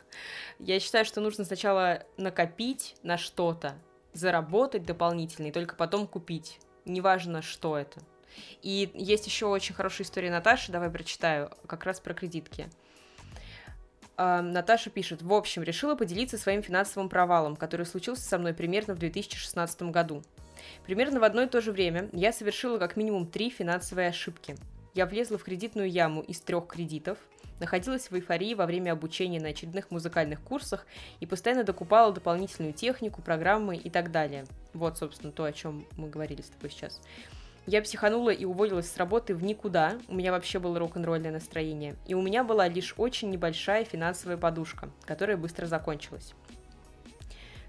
[0.59, 3.75] Я считаю, что нужно сначала накопить на что-то,
[4.13, 6.59] заработать дополнительно и только потом купить.
[6.85, 7.99] Неважно, что это.
[8.61, 12.69] И есть еще очень хорошая история Наташи, давай прочитаю, как раз про кредитки.
[14.15, 18.95] Uh, Наташа пишет, в общем, решила поделиться своим финансовым провалом, который случился со мной примерно
[18.95, 20.23] в 2016 году.
[20.85, 24.55] Примерно в одно и то же время я совершила как минимум три финансовые ошибки.
[24.95, 27.19] Я влезла в кредитную яму из трех кредитов–
[27.59, 30.85] находилась в эйфории во время обучения на очередных музыкальных курсах
[31.19, 34.45] и постоянно докупала дополнительную технику, программы и так далее.
[34.73, 37.01] Вот, собственно, то, о чем мы говорили с тобой сейчас.
[37.65, 42.13] Я психанула и уволилась с работы в никуда, у меня вообще было рок-н-ролльное настроение, и
[42.13, 46.33] у меня была лишь очень небольшая финансовая подушка, которая быстро закончилась.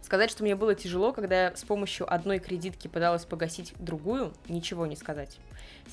[0.00, 4.86] Сказать, что мне было тяжело, когда я с помощью одной кредитки пыталась погасить другую, ничего
[4.86, 5.38] не сказать.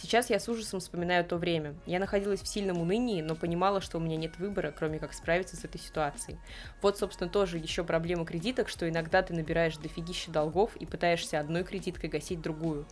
[0.02, 1.76] Сейчас я с ужасом вспоминаю то время.
[1.86, 5.56] Я находилась в сильном унынии, но понимала, что у меня нет выбора, кроме как справиться
[5.56, 6.38] с этой ситуацией.
[6.82, 11.64] Вот, собственно, тоже еще проблема кредиток, что иногда ты набираешь дофигища долгов и пытаешься одной
[11.64, 12.86] кредиткой гасить другую.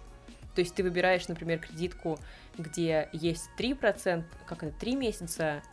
[0.55, 2.19] То есть ты выбираешь, например, кредитку,
[2.57, 5.63] где есть 3%, как это, 3 месяца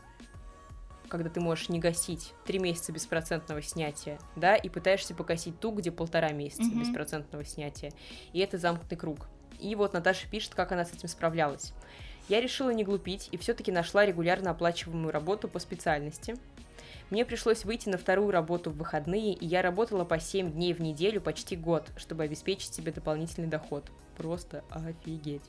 [1.11, 5.91] когда ты можешь не гасить три месяца беспроцентного снятия, да, и пытаешься погасить ту, где
[5.91, 6.81] полтора месяца mm-hmm.
[6.81, 7.93] беспроцентного снятия.
[8.33, 9.27] И это замкнутый круг.
[9.61, 11.73] И вот Наташа пишет, как она с этим справлялась.
[12.29, 16.37] Я решила не глупить и все-таки нашла регулярно оплачиваемую работу по специальности.
[17.11, 20.81] Мне пришлось выйти на вторую работу в выходные, и я работала по 7 дней в
[20.81, 23.91] неделю почти год, чтобы обеспечить себе дополнительный доход.
[24.17, 25.43] Просто офигеть.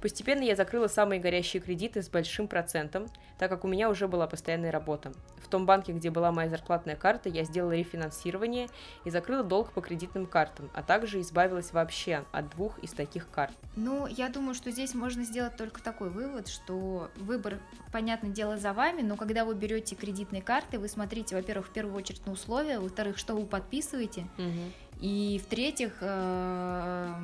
[0.00, 4.28] Постепенно я закрыла самые горящие кредиты с большим процентом, так как у меня уже была
[4.28, 5.12] постоянная работа.
[5.46, 8.68] В том банке, где была моя зарплатная карта, я сделала рефинансирование
[9.04, 13.54] и закрыла долг по кредитным картам, а также избавилась вообще от двух из таких карт.
[13.76, 17.60] Ну, я думаю, что здесь можно сделать только такой вывод, что выбор,
[17.92, 21.96] понятное дело, за вами, но когда вы берете кредитные карты, вы смотрите, во-первых, в первую
[21.96, 24.72] очередь на условия, во-вторых, что вы подписываете, угу.
[25.00, 27.14] и в-третьих, э,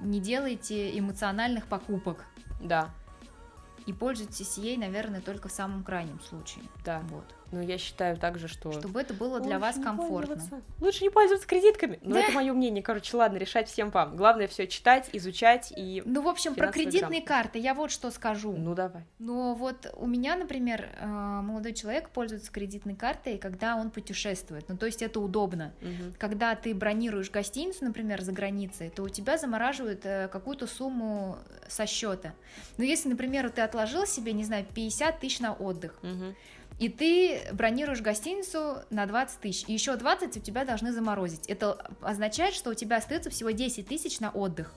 [0.00, 2.26] не делайте эмоциональных покупок.
[2.60, 2.90] Да.
[3.86, 6.64] И пользуйтесь ей, наверное, только в самом крайнем случае.
[6.84, 7.00] Да.
[7.10, 7.24] Вот.
[7.52, 8.72] Но я считаю также, что...
[8.72, 10.40] Чтобы это было для вас комфортно.
[10.80, 11.98] Лучше не пользоваться кредитками.
[12.02, 12.20] Но да.
[12.22, 12.82] это мое мнение.
[12.82, 14.16] Короче, ладно, решать всем вам.
[14.16, 16.02] Главное все читать, изучать и...
[16.04, 17.42] Ну, в общем, про кредитные грамм.
[17.42, 18.52] карты я вот что скажу.
[18.52, 19.04] Ну, давай.
[19.18, 24.68] Но вот у меня, например, э, молодой человек пользуется кредитной картой, когда он путешествует.
[24.68, 25.72] Ну, то есть это удобно.
[25.80, 26.14] Угу.
[26.18, 31.86] Когда ты бронируешь гостиницу, например, за границей, то у тебя замораживают э, какую-то сумму со
[31.86, 32.34] счета.
[32.78, 36.34] Но если, например, ты отложил себе, не знаю, 50 тысяч на отдых, угу
[36.80, 41.46] и ты бронируешь гостиницу на 20 тысяч, и еще 20 у тебя должны заморозить.
[41.46, 44.72] Это означает, что у тебя остается всего 10 тысяч на отдых.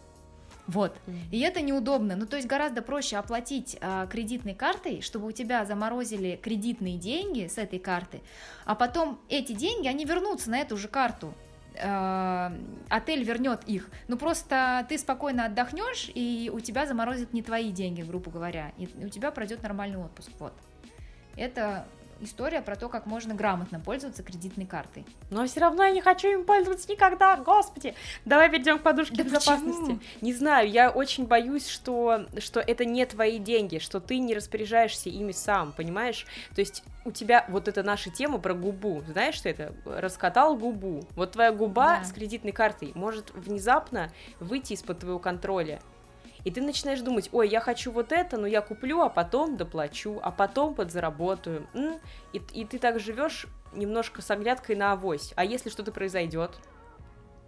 [0.67, 0.97] Вот.
[1.31, 2.17] И это неудобно.
[2.17, 7.47] Ну, то есть гораздо проще оплатить э, кредитной картой, чтобы у тебя заморозили кредитные деньги
[7.47, 8.21] с этой карты,
[8.65, 11.33] а потом эти деньги, они вернутся на эту же карту.
[11.75, 12.51] Э,
[12.89, 13.89] отель вернет их.
[14.09, 18.73] Ну, просто ты спокойно отдохнешь, и у тебя заморозят не твои деньги, грубо говоря.
[18.77, 20.29] И у тебя пройдет нормальный отпуск.
[20.39, 20.53] Вот.
[21.35, 21.85] Это
[22.23, 25.05] история про то, как можно грамотно пользоваться кредитной картой.
[25.29, 27.95] Но все равно я не хочу им пользоваться никогда, господи.
[28.25, 29.81] Давай перейдем к подушке да безопасности.
[29.81, 29.99] Почему?
[30.21, 35.09] Не знаю, я очень боюсь, что, что это не твои деньги, что ты не распоряжаешься
[35.09, 36.25] ими сам, понимаешь?
[36.55, 39.73] То есть у тебя вот эта наша тема про губу, знаешь, что это?
[39.85, 41.03] Раскатал губу.
[41.15, 42.03] Вот твоя губа да.
[42.05, 45.81] с кредитной картой может внезапно выйти из-под твоего контроля.
[46.43, 50.19] И ты начинаешь думать, ой, я хочу вот это, но я куплю, а потом доплачу,
[50.21, 51.67] а потом подзаработаю.
[52.33, 55.33] И, и ты так живешь немножко с оглядкой на авось.
[55.35, 56.51] А если что-то произойдет?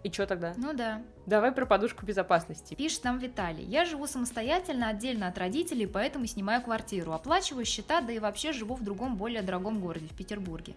[0.06, 0.54] И что тогда?
[0.56, 1.02] Ну да.
[1.26, 2.74] Давай про подушку безопасности.
[2.74, 3.64] Пишет нам Виталий.
[3.64, 7.10] Я живу самостоятельно, отдельно от родителей, поэтому снимаю квартиру.
[7.12, 10.74] Оплачиваю счета, да и вообще живу в другом, более дорогом городе, в Петербурге.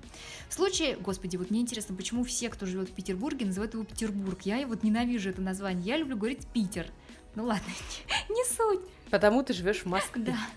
[0.47, 4.41] В случае, господи, вот мне интересно, почему все, кто живет в Петербурге, называют его Петербург.
[4.43, 5.85] Я вот ненавижу это название.
[5.85, 6.87] Я люблю говорить Питер.
[7.35, 7.67] Ну ладно,
[8.29, 8.81] не, суть.
[9.09, 10.23] Потому ты живешь в Москве.
[10.23, 10.37] Да.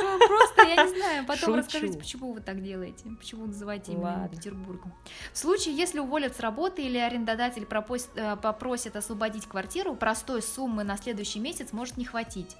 [0.00, 1.56] Ну, просто, я не знаю, потом Шучу.
[1.56, 4.28] расскажите, почему вы так делаете, почему называете именно Ладно.
[4.28, 4.92] Петербургом.
[5.32, 10.82] В случае, если уволят с работы или арендодатель попросит, э, попросит освободить квартиру, простой суммы
[10.82, 12.56] на следующий месяц может не хватить.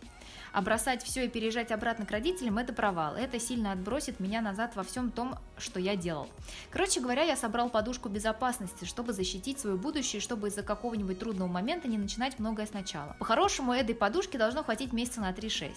[0.52, 3.16] А бросать все и переезжать обратно к родителям– это провал.
[3.16, 6.28] Это сильно отбросит меня назад во всем том, что я делал.
[6.70, 11.88] Короче говоря, я собрал подушку безопасности, чтобы защитить свое будущее, чтобы из-за какого-нибудь трудного момента
[11.88, 13.16] не начинать многое сначала.
[13.18, 15.74] По-хорошему, этой подушки должно хватить месяца на 3-6.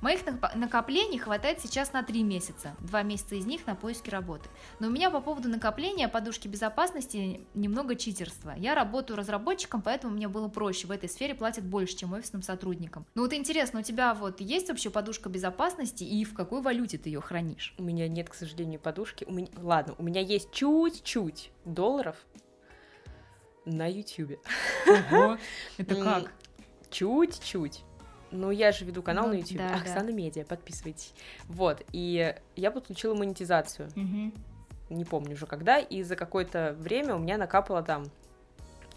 [0.00, 0.20] Моих
[0.54, 4.48] накоплений хватает сейчас на 3 месяца, 2 месяца из них на поиски работы.
[4.78, 8.54] Но у меня по поводу накопления подушки безопасности немного читерства.
[8.56, 10.86] Я работаю разработчиком, поэтому мне было проще.
[10.86, 13.06] В этой сфере платят больше, чем офисным сотрудникам.
[13.14, 17.08] Ну вот интересно, у тебя вот есть вообще подушка безопасности и в какой валюте ты
[17.08, 17.74] ее хранишь?
[17.78, 19.24] У меня нет, к сожалению, подушки.
[19.24, 19.48] У меня...
[19.56, 22.16] Ладно, у меня есть чуть-чуть долларов
[23.64, 24.38] на YouTube.
[24.86, 25.38] Ого,
[25.76, 26.32] это как?
[26.90, 27.84] Чуть-чуть.
[28.30, 29.58] Ну, я же веду канал ну, на YouTube.
[29.58, 30.12] Да, Оксана да.
[30.12, 31.14] Медиа, подписывайтесь.
[31.46, 33.88] Вот, и я подключила монетизацию.
[33.96, 34.32] Угу.
[34.90, 38.06] Не помню уже когда, и за какое-то время у меня накапало там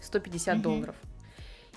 [0.02, 0.64] 150 угу.
[0.64, 0.96] долларов.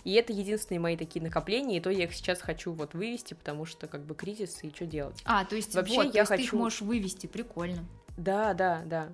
[0.04, 3.64] И это единственные мои такие накопления, и то я их сейчас хочу вот вывести, потому
[3.64, 5.20] что как бы кризис, и что делать.
[5.24, 6.42] А, то есть вообще вот, я то хочу...
[6.42, 7.84] ты их можешь вывести, прикольно.
[8.18, 9.08] Да, да, да.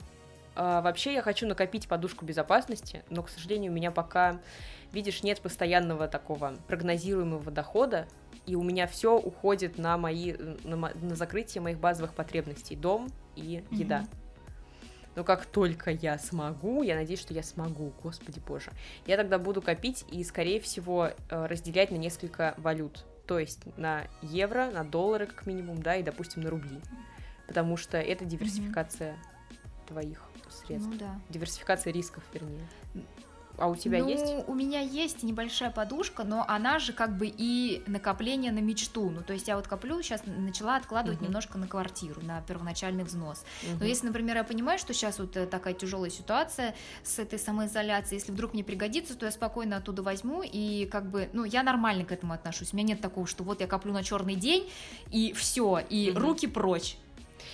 [0.57, 4.41] А, вообще я хочу накопить подушку безопасности, но, к сожалению, у меня пока,
[4.93, 8.09] видишь, нет постоянного такого прогнозируемого дохода,
[8.51, 10.35] и у меня все уходит на мои
[10.65, 14.01] на, на закрытие моих базовых потребностей дом и еда.
[14.01, 14.17] Mm-hmm.
[15.15, 18.73] Но как только я смогу, я надеюсь, что я смогу, господи боже,
[19.07, 23.05] я тогда буду копить и, скорее всего, э, разделять на несколько валют.
[23.27, 26.81] То есть на евро, на доллары как минимум, да, и, допустим, на рубли.
[27.47, 29.89] Потому что это диверсификация mm-hmm.
[29.89, 30.91] твоих средств.
[30.91, 31.21] Ну да.
[31.29, 32.67] Диверсификация рисков, вернее.
[33.61, 34.25] А у тебя ну, есть?
[34.47, 39.11] У меня есть небольшая подушка, но она же как бы и накопление на мечту.
[39.11, 41.25] Ну, то есть я вот коплю, сейчас начала откладывать uh-huh.
[41.25, 43.45] немножко на квартиру, на первоначальный взнос.
[43.63, 43.77] Uh-huh.
[43.81, 48.19] Но если, например, я понимаю, что сейчас вот э, такая тяжелая ситуация с этой самоизоляцией,
[48.19, 52.07] если вдруг мне пригодится, то я спокойно оттуда возьму и как бы, ну, я нормально
[52.07, 52.73] к этому отношусь.
[52.73, 54.71] У меня нет такого, что вот я коплю на черный день
[55.11, 56.19] и все, и uh-huh.
[56.19, 56.97] руки прочь.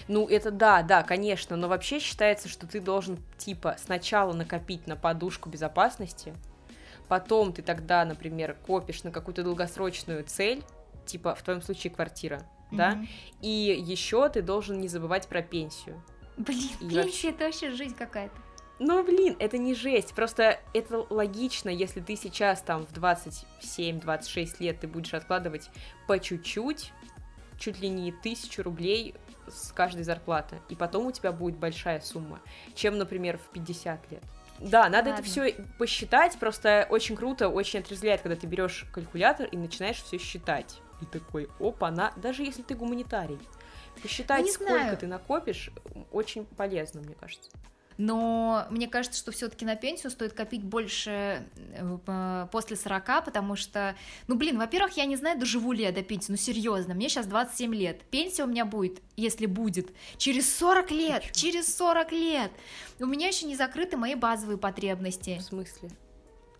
[0.08, 4.96] Ну, это да, да, конечно, но вообще считается, что ты должен, типа, сначала накопить на
[4.96, 6.34] подушку безопасности,
[7.08, 10.62] потом ты тогда, например, копишь на какую-то долгосрочную цель,
[11.06, 12.36] типа, в твоем случае квартира,
[12.70, 12.76] mm-hmm.
[12.76, 12.98] да,
[13.40, 13.48] и
[13.84, 16.00] еще ты должен не забывать про пенсию.
[16.36, 17.30] Блин, и пенсия вообще...
[17.30, 18.36] это вообще жизнь какая-то.
[18.78, 24.80] Ну, блин, это не жесть, просто это логично, если ты сейчас там в 27-26 лет
[24.80, 25.70] ты будешь откладывать
[26.06, 26.92] по чуть-чуть,
[27.58, 29.14] чуть ли не тысячу рублей
[29.48, 32.40] с каждой зарплаты, и потом у тебя будет большая сумма,
[32.74, 34.22] чем, например, в 50 лет.
[34.58, 35.20] Да, надо Ладно.
[35.20, 40.18] это все посчитать, просто очень круто, очень отрезвляет, когда ты берешь калькулятор и начинаешь все
[40.18, 40.80] считать.
[41.02, 43.38] и такой, опа, на, даже если ты гуманитарий,
[44.00, 44.96] посчитать, ну, сколько знаю.
[44.96, 45.70] ты накопишь,
[46.10, 47.50] очень полезно, мне кажется.
[47.98, 53.96] Но мне кажется, что все-таки на пенсию стоит копить больше э, после 40, потому что,
[54.28, 57.26] ну блин, во-первых, я не знаю, доживу ли я до пенсии, ну серьезно, мне сейчас
[57.26, 61.34] 27 лет, пенсия у меня будет, если будет, через 40 лет, Почему?
[61.34, 62.52] через 40 лет.
[62.98, 65.38] У меня еще не закрыты мои базовые потребности.
[65.38, 65.90] В смысле?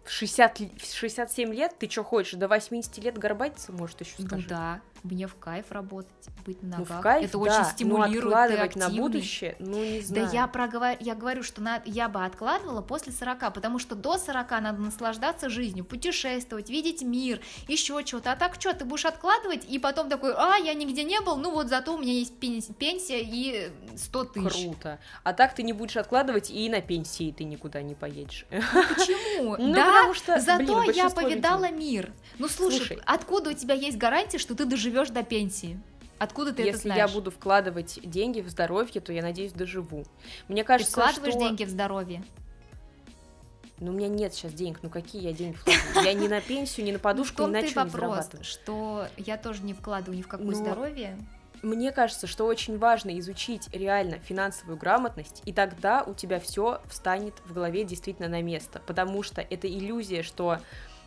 [0.04, 4.42] В 60, в 67 лет ты что хочешь, до 80 лет горбатиться, может, еще скажи?
[4.42, 6.10] Ну да, мне в кайф работать,
[6.44, 6.88] быть на ногах.
[6.88, 10.26] Ну, в кайф, Это да, очень стимулирует, но откладывать на будущее, ну не знаю.
[10.26, 10.96] Да я, проговор...
[11.00, 11.82] я говорю, что на...
[11.84, 17.40] я бы откладывала после 40, потому что до 40 надо наслаждаться жизнью, путешествовать, видеть мир,
[17.68, 18.32] еще чего-то.
[18.32, 21.52] А так что, ты будешь откладывать, и потом такой, а, я нигде не был, ну
[21.52, 24.64] вот зато у меня есть пенсия и 100 тысяч.
[24.64, 24.98] Круто.
[25.22, 28.46] А так ты не будешь откладывать, и на пенсии ты никуда не поедешь.
[28.50, 29.18] Ну, почему?
[29.42, 32.12] Ну, да, потому что, зато я повидала мир.
[32.38, 35.80] Ну слушай, откуда у тебя есть гарантия, что ты доживешь до пенсии.
[36.18, 37.02] Откуда ты Если это знаешь?
[37.02, 40.04] Если я буду вкладывать деньги в здоровье, то я надеюсь доживу.
[40.48, 41.40] Мне кажется, ты вкладываешь что...
[41.40, 42.24] деньги в здоровье?
[43.78, 46.04] Ну, у меня нет сейчас денег, ну какие я деньги вкладываю?
[46.04, 48.44] Я ни на пенсию, ни на подушку, ни на что не зарабатываю.
[48.44, 51.18] что я тоже не вкладываю ни в какое здоровье.
[51.66, 57.34] Мне кажется, что очень важно изучить реально финансовую грамотность, и тогда у тебя все встанет
[57.44, 60.60] в голове действительно на место, потому что это иллюзия, что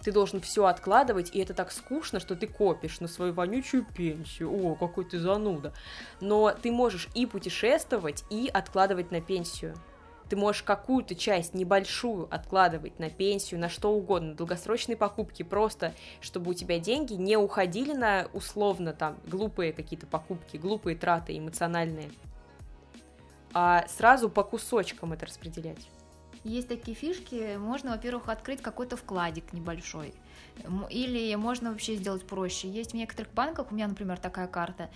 [0.03, 4.51] ты должен все откладывать, и это так скучно, что ты копишь на свою вонючую пенсию.
[4.51, 5.71] О, какой ты зануда.
[6.19, 9.77] Но ты можешь и путешествовать, и откладывать на пенсию.
[10.29, 16.51] Ты можешь какую-то часть небольшую откладывать на пенсию, на что угодно, долгосрочные покупки, просто чтобы
[16.51, 22.11] у тебя деньги не уходили на условно там глупые какие-то покупки, глупые траты эмоциональные,
[23.53, 25.89] а сразу по кусочкам это распределять.
[26.43, 30.13] Есть такие фишки, можно, во-первых, открыть какой-то вкладик небольшой,
[30.89, 32.69] или можно вообще сделать проще.
[32.69, 34.89] Есть в некоторых банках, у меня, например, такая карта,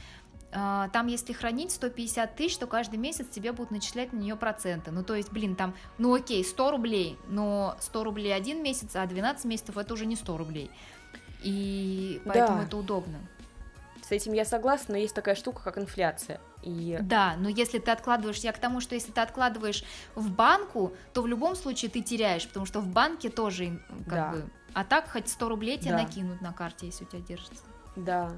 [0.54, 4.91] там, если хранить 150 тысяч, то каждый месяц тебе будут начислять на нее проценты.
[4.91, 9.06] Ну, то есть, блин, там, ну окей, 100 рублей, но 100 рублей один месяц, а
[9.06, 10.70] 12 месяцев это уже не 100 рублей.
[11.41, 12.66] И поэтому да.
[12.66, 13.20] это удобно.
[14.04, 16.39] С этим я согласна, но есть такая штука, как инфляция.
[16.62, 16.97] И...
[17.01, 19.84] Да, но если ты откладываешь, я к тому, что если ты откладываешь
[20.16, 24.32] в банку, то в любом случае ты теряешь, потому что в банке тоже как да.
[24.32, 24.49] бы...
[24.74, 26.04] А так хоть 100 рублей тебе да.
[26.04, 27.64] накинут на карте, если у тебя держится.
[27.95, 28.32] Да,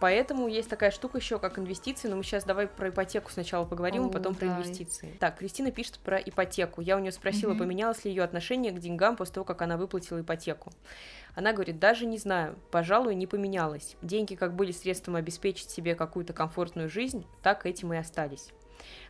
[0.00, 4.04] Поэтому есть такая штука еще, как инвестиции, но мы сейчас давай про ипотеку сначала поговорим,
[4.04, 4.38] О, а потом да.
[4.38, 5.14] про инвестиции.
[5.20, 6.80] Так, Кристина пишет про ипотеку.
[6.80, 7.60] Я у нее спросила, угу.
[7.60, 10.72] поменялось ли ее отношение к деньгам после того, как она выплатила ипотеку.
[11.34, 13.96] Она говорит, даже не знаю, пожалуй, не поменялось.
[14.00, 18.48] Деньги как были средством обеспечить себе какую-то комфортную жизнь, так этим и остались.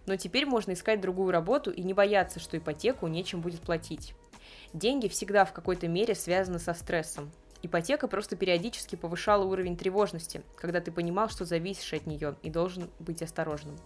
[0.07, 4.15] Но теперь можно искать другую работу и не бояться, что ипотеку нечем будет платить.
[4.73, 7.31] Деньги всегда в какой-то мере связаны со стрессом.
[7.63, 12.91] Ипотека просто периодически повышала уровень тревожности, когда ты понимал, что зависишь от нее и должен
[12.99, 13.77] быть осторожным.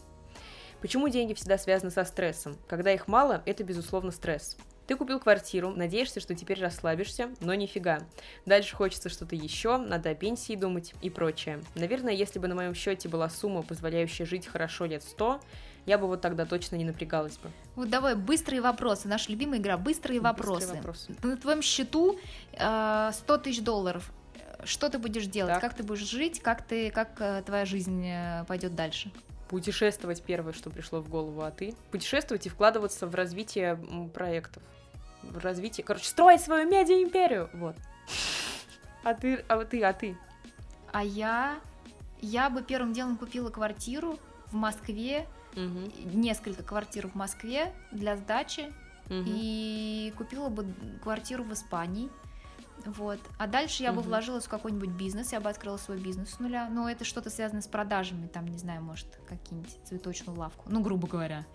[0.80, 2.56] Почему деньги всегда связаны со стрессом?
[2.68, 4.56] Когда их мало, это безусловно стресс.
[4.86, 8.00] Ты купил квартиру, надеешься, что теперь расслабишься, но нифига.
[8.44, 11.60] Дальше хочется что-то еще, надо о пенсии думать и прочее.
[11.74, 15.40] Наверное, если бы на моем счете была сумма, позволяющая жить хорошо лет 100,
[15.86, 17.50] я бы вот тогда точно не напрягалась бы.
[17.76, 19.08] Вот давай быстрые вопросы.
[19.08, 20.60] Наша любимая игра «Быстрые вопросы».
[20.60, 21.16] Быстрые вопросы.
[21.22, 22.18] На твоем счету
[22.52, 24.10] э, 100 тысяч долларов.
[24.64, 25.54] Что ты будешь делать?
[25.54, 25.60] Так.
[25.60, 26.40] Как ты будешь жить?
[26.40, 29.10] Как, ты, как э, твоя жизнь э, пойдет дальше?
[29.48, 31.74] Путешествовать первое, что пришло в голову, а ты?
[31.90, 33.76] Путешествовать и вкладываться в развитие
[34.14, 34.62] проектов.
[35.22, 37.76] В развитие, короче, строить свою медиа-империю, вот.
[39.02, 40.16] А ты, а ты, а ты?
[40.92, 41.58] А я,
[42.20, 45.26] я бы первым делом купила квартиру в Москве,
[45.56, 45.90] угу.
[46.12, 48.72] несколько квартир в Москве для сдачи,
[49.06, 49.22] угу.
[49.26, 50.66] и купила бы
[51.02, 52.10] квартиру в Испании,
[52.86, 53.18] вот.
[53.38, 54.00] А дальше я угу.
[54.00, 56.68] бы вложилась в какой-нибудь бизнес, я бы открыла свой бизнес с нуля.
[56.68, 60.64] Но это что-то связано с продажами, там, не знаю, может, какие-нибудь цветочную лавку.
[60.68, 61.46] Ну, грубо говоря.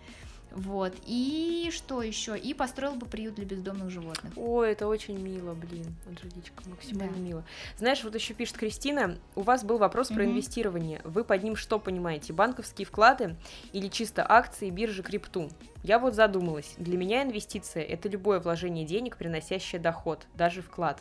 [0.52, 0.94] Вот.
[1.06, 2.38] И что еще?
[2.38, 4.32] И построил бы приют для бездомных животных.
[4.36, 7.20] О, это очень мило, блин, Анжеличка, максимально да.
[7.20, 7.44] мило.
[7.78, 11.00] Знаешь, вот еще пишет Кристина, у вас был вопрос mm про инвестирование.
[11.04, 12.32] Вы под ним что понимаете?
[12.32, 13.36] Банковские вклады
[13.72, 15.50] или чисто акции, биржи, крипту?
[15.82, 16.74] Я вот задумалась.
[16.76, 21.00] Для меня инвестиция– это любое вложение денег, приносящее доход, даже вклад.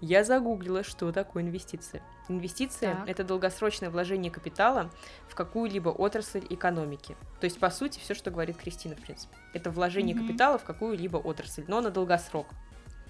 [0.00, 2.02] Я загуглила, что такое инвестиция.
[2.28, 3.08] Инвестиция так.
[3.08, 4.90] это долгосрочное вложение капитала
[5.28, 7.16] в какую-либо отрасль экономики.
[7.40, 9.34] То есть, по сути, все, что говорит Кристина, в принципе.
[9.52, 10.26] Это вложение mm-hmm.
[10.26, 12.46] капитала в какую-либо отрасль, но на долгосрок.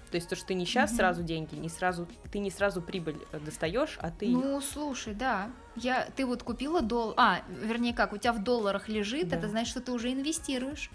[0.09, 0.97] То есть то, что ты не сейчас mm-hmm.
[0.97, 4.27] сразу деньги, не сразу, ты не сразу прибыль э, достаешь, а ты.
[4.27, 5.49] Ну, слушай, да.
[5.77, 7.15] Я, ты вот купила доллар.
[7.17, 9.37] А, вернее, как, у тебя в долларах лежит, да.
[9.37, 10.91] это значит, что ты уже инвестируешь.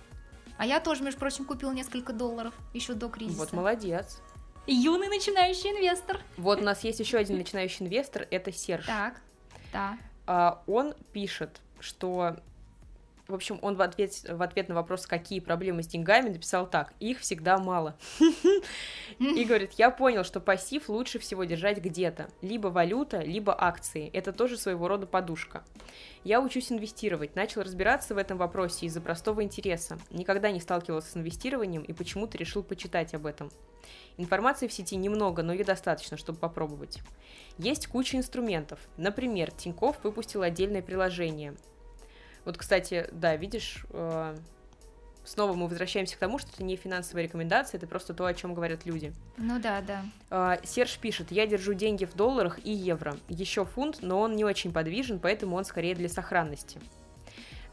[0.59, 3.38] А я тоже, между прочим, купила несколько долларов еще до кризиса.
[3.38, 4.20] Вот молодец.
[4.67, 6.21] Юный начинающий инвестор.
[6.37, 8.87] Вот у нас есть еще один начинающий инвестор, это Серж.
[8.87, 9.21] Так.
[9.73, 9.99] Да.
[10.27, 12.37] А, он пишет, что
[13.29, 16.93] в общем, он в ответ, в ответ на вопрос, какие проблемы с деньгами, написал так,
[17.01, 17.97] их всегда мало.
[19.18, 24.33] И говорит, я понял, что пассив лучше всего держать где-то, либо валюта, либо акции, это
[24.33, 25.64] тоже своего рода подушка.
[26.24, 31.16] Я учусь инвестировать, начал разбираться в этом вопросе из-за простого интереса, никогда не сталкивался с
[31.16, 33.51] инвестированием и почему-то решил почитать об этом.
[34.16, 37.01] Информации в сети немного, но ее достаточно, чтобы попробовать.
[37.59, 38.81] Есть куча инструментов.
[38.97, 41.55] Например, Тинькофф выпустил отдельное приложение
[42.47, 44.36] вот, кстати, да, видишь, э,
[45.24, 48.55] снова мы возвращаемся к тому, что это не финансовая рекомендация, это просто то, о чем
[48.55, 49.12] говорят люди.
[49.36, 50.05] Ну да, да.
[50.30, 53.16] Э, Серж пишет, я держу деньги в долларах и евро.
[53.28, 56.78] Еще фунт, но он не очень подвижен, поэтому он скорее для сохранности.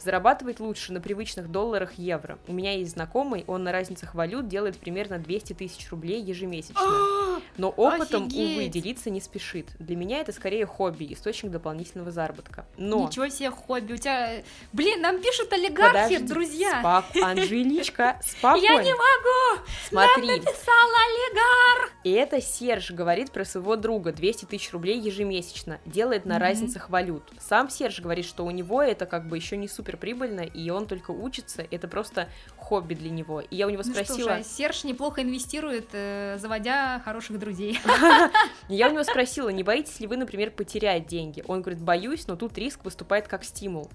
[0.04, 2.38] Зарабатывать лучше на привычных долларах евро.
[2.48, 7.40] У меня есть знакомый, он на разницах валют делает примерно 200 тысяч рублей ежемесячно.
[7.58, 8.58] Но опытом, Офигеть.
[8.58, 9.68] увы, делиться не спешит.
[9.80, 12.66] Для меня это скорее хобби, источник дополнительного заработка.
[12.78, 13.08] Но...
[13.08, 14.44] Ничего себе хобби, у тебя...
[14.74, 16.80] Блин, нам пишут олигархи, Подожди, друзья.
[16.82, 17.24] Спок...
[17.24, 18.64] Анжеличка, спокойно.
[18.66, 19.64] Я не могу!
[19.88, 20.28] Смотри.
[20.28, 21.92] Нам написал олигарх!
[22.04, 26.40] И это Серж говорит про своего друга, 200 тысяч рублей ежемесячно, делает на mm-hmm.
[26.40, 27.24] разницах валют.
[27.40, 30.88] Сам Серж говорит, что у него это как бы еще не супер прибыльно, и он
[30.88, 33.42] только учится, это просто хобби для него.
[33.42, 34.18] И я у него спросила...
[34.18, 37.80] Ну что же, Серж неплохо инвестирует, э, заводя хороших друзей.
[38.70, 41.44] Я у него спросила, не боитесь ли вы, например, потерять деньги?
[41.48, 43.90] Он говорит, боюсь, но тут риск выступает как стимул.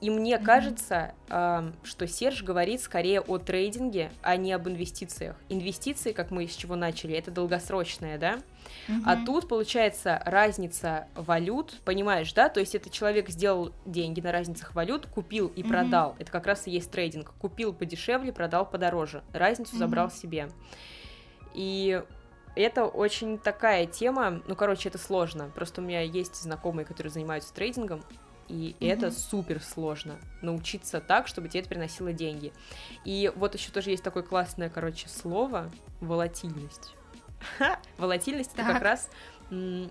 [0.00, 5.36] И мне кажется, что Серж говорит скорее о трейдинге, а не об инвестициях.
[5.48, 8.38] Инвестиции, как мы с чего начали, это долгосрочное, да?
[8.88, 9.02] Угу.
[9.06, 12.48] А тут получается разница валют, понимаешь, да?
[12.48, 15.70] То есть это человек сделал деньги на разницах валют, купил и угу.
[15.70, 16.16] продал.
[16.18, 17.32] Это как раз и есть трейдинг.
[17.38, 19.22] Купил подешевле, продал подороже.
[19.32, 19.78] Разницу угу.
[19.78, 20.48] забрал себе.
[21.54, 22.02] И
[22.56, 25.50] это очень такая тема, ну, короче, это сложно.
[25.54, 28.02] Просто у меня есть знакомые, которые занимаются трейдингом,
[28.48, 28.92] и mm-hmm.
[28.92, 32.52] это супер сложно научиться так, чтобы тебе это приносило деньги.
[33.04, 36.94] И вот еще тоже есть такое классное, короче, слово волатильность.
[37.98, 39.10] Волатильность это как раз...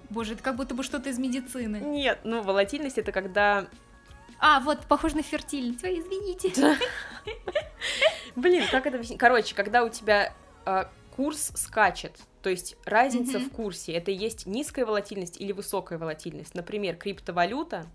[0.09, 1.77] Боже, это как будто бы что-то из медицины.
[1.77, 3.67] Нет, ну волатильность это когда
[4.45, 5.83] а, вот, похоже на фертильность.
[5.85, 6.51] Ой, извините.
[8.35, 9.17] Блин, как это объяснить?
[9.17, 10.33] Короче, когда у тебя
[10.65, 10.83] э,
[11.15, 16.55] курс скачет, то есть разница в курсе, это и есть низкая волатильность или высокая волатильность.
[16.55, 17.85] Например, криптовалюта,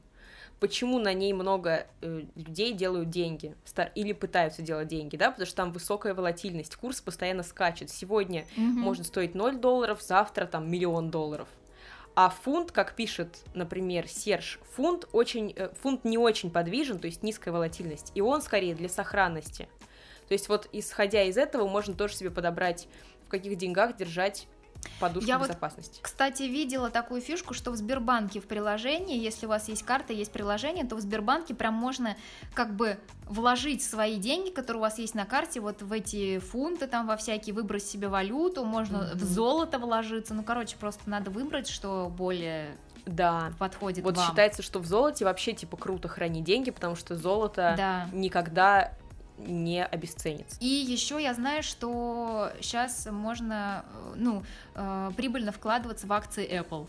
[0.61, 3.55] почему на ней много э, людей делают деньги
[3.95, 7.91] или пытаются делать деньги, да, потому что там высокая волатильность, курс постоянно скачет.
[7.91, 8.63] Сегодня угу.
[8.63, 11.49] может стоить 0 долларов, завтра там миллион долларов.
[12.15, 17.23] А фунт, как пишет, например, Серж, фунт, очень, э, фунт не очень подвижен, то есть
[17.23, 19.69] низкая волатильность, и он скорее для сохранности.
[20.27, 22.89] То есть вот исходя из этого можно тоже себе подобрать,
[23.27, 24.49] в каких деньгах держать
[25.01, 25.97] подушку Я безопасности.
[25.97, 30.13] Вот, кстати, видела такую фишку, что в Сбербанке в приложении, если у вас есть карта,
[30.13, 32.17] есть приложение, то в Сбербанке прям можно
[32.55, 36.87] как бы вложить свои деньги, которые у вас есть на карте, вот в эти фунты,
[36.87, 39.17] там во всякие, выбрать себе валюту, можно mm-hmm.
[39.17, 40.35] в золото вложиться.
[40.35, 42.77] Ну, короче, просто надо выбрать, что более
[43.07, 43.53] да.
[43.59, 44.27] подходит вот вам.
[44.27, 48.09] считается, что в золоте вообще типа круто хранить деньги, потому что золото да.
[48.13, 48.93] никогда
[49.39, 50.57] не обесценится.
[50.61, 54.43] И еще я знаю, что сейчас можно, э, ну,
[54.75, 56.89] э, прибыльно вкладываться в акции Apple.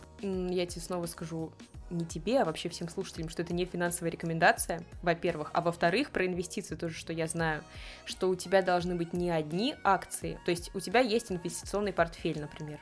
[0.53, 1.51] Я тебе снова скажу,
[1.89, 6.25] не тебе, а вообще всем слушателям, что это не финансовая рекомендация, во-первых, а во-вторых, про
[6.25, 7.63] инвестиции тоже, что я знаю,
[8.05, 12.39] что у тебя должны быть не одни акции, то есть у тебя есть инвестиционный портфель,
[12.39, 12.79] например,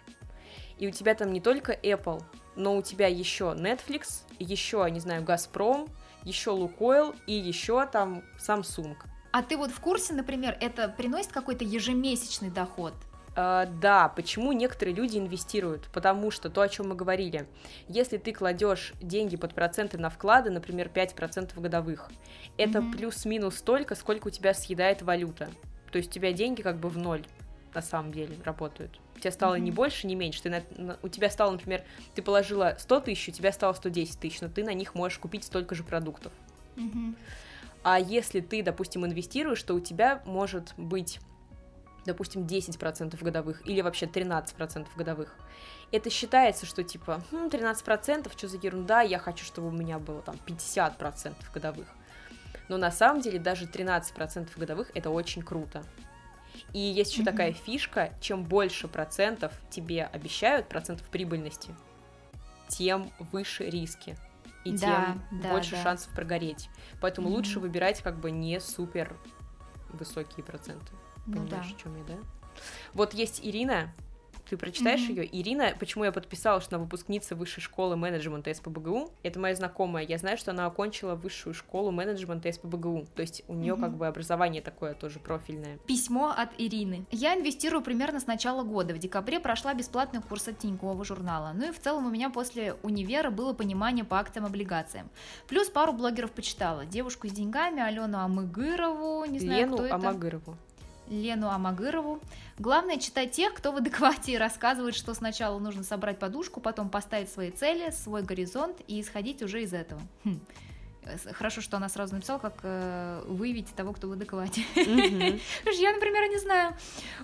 [0.78, 2.22] и у тебя там не только Apple,
[2.56, 5.88] но у тебя еще Netflix, еще, не знаю, Газпром,
[6.24, 8.96] еще Лукойл и еще там Samsung.
[9.32, 12.94] А ты вот в курсе, например, это приносит какой-то ежемесячный доход?
[13.36, 15.90] Uh, да, почему некоторые люди инвестируют?
[15.94, 17.48] Потому что то, о чем мы говорили,
[17.88, 22.10] если ты кладешь деньги под проценты на вклады, например, 5% годовых,
[22.58, 22.92] это mm-hmm.
[22.94, 25.50] плюс-минус столько, сколько у тебя съедает валюта.
[25.92, 27.24] То есть у тебя деньги как бы в ноль
[27.76, 29.00] на самом деле работают.
[29.16, 29.60] У тебя стало mm-hmm.
[29.60, 30.42] не больше, не меньше.
[30.42, 31.84] Ты на, у тебя стало, например,
[32.16, 35.44] ты положила 100 тысяч, у тебя стало 110 тысяч, но ты на них можешь купить
[35.44, 36.34] столько же продуктов.
[36.76, 37.14] Mm-hmm.
[37.84, 41.20] А если ты, допустим, инвестируешь, то у тебя может быть
[42.08, 45.36] допустим, 10% годовых или вообще 13% годовых.
[45.92, 50.22] Это считается, что типа, хм, 13%, что за ерунда, я хочу, чтобы у меня было
[50.22, 51.88] там 50% годовых.
[52.70, 55.84] Но на самом деле даже 13% годовых это очень круто.
[56.74, 57.26] И есть еще mm-hmm.
[57.26, 61.76] такая фишка, чем больше процентов тебе обещают, процентов прибыльности,
[62.68, 64.18] тем выше риски
[64.68, 65.84] и да, тем да, больше да.
[65.84, 66.70] шансов прогореть.
[67.02, 67.34] Поэтому mm-hmm.
[67.34, 69.16] лучше выбирать как бы не супер
[69.90, 70.92] высокие проценты.
[71.26, 71.76] Ну, Понимаешь, да.
[71.76, 72.18] о чем я, да?
[72.94, 73.94] Вот есть Ирина,
[74.50, 75.24] ты прочитаешь mm-hmm.
[75.24, 75.42] ее.
[75.42, 80.06] Ирина, почему я подписала, что она выпускница высшей школы менеджмента СПБГУ, это моя знакомая.
[80.06, 83.08] Я знаю, что она окончила высшую школу менеджмента СПБГУ.
[83.16, 83.80] То есть у нее mm-hmm.
[83.80, 85.78] как бы образование такое тоже профильное.
[85.86, 87.06] Письмо от Ирины.
[87.12, 88.94] Я инвестирую примерно с начала года.
[88.94, 91.52] В декабре прошла бесплатный курс от Тинькова журнала.
[91.54, 95.10] Ну и в целом у меня после универа было понимание по акциям облигациям.
[95.48, 96.86] Плюс пару блогеров почитала.
[96.86, 99.96] Девушку с деньгами, Алену Амыгырову, не знаю, Лену кто это.
[99.96, 100.58] Амагырову.
[101.10, 102.20] Лену Амагырову.
[102.58, 107.30] Главное читать тех, кто в адеквате и рассказывает, что сначала нужно собрать подушку, потом поставить
[107.30, 110.02] свои цели, свой горизонт и исходить уже из этого.
[110.24, 110.40] Хм.
[111.32, 114.64] Хорошо, что она сразу написала, как э, выявить того, кто в адеквате.
[114.76, 115.42] Mm-hmm.
[115.80, 116.76] Я, например, не знаю.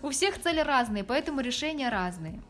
[0.01, 2.41] У всех цели разные, поэтому решения разные.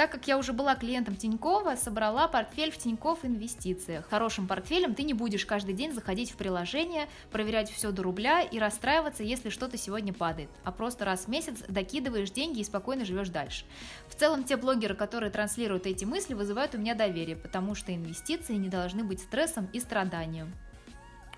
[0.00, 4.08] Так как я уже была клиентом Тинькова, собрала портфель в Тиньков инвестициях.
[4.08, 8.58] Хорошим портфелем ты не будешь каждый день заходить в приложение, проверять все до рубля и
[8.58, 13.28] расстраиваться, если что-то сегодня падает, а просто раз в месяц докидываешь деньги и спокойно живешь
[13.28, 13.66] дальше.
[14.08, 18.54] В целом, те блогеры, которые транслируют эти мысли, вызывают у меня доверие, потому что инвестиции
[18.54, 20.50] не должны быть стрессом и страданием.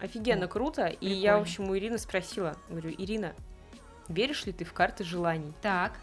[0.01, 0.87] Офигенно круто.
[0.87, 1.13] Прикольно.
[1.13, 3.35] И я, в общем, у Ирины спросила, говорю, Ирина,
[4.07, 5.53] веришь ли ты в карты желаний?
[5.63, 5.99] Так.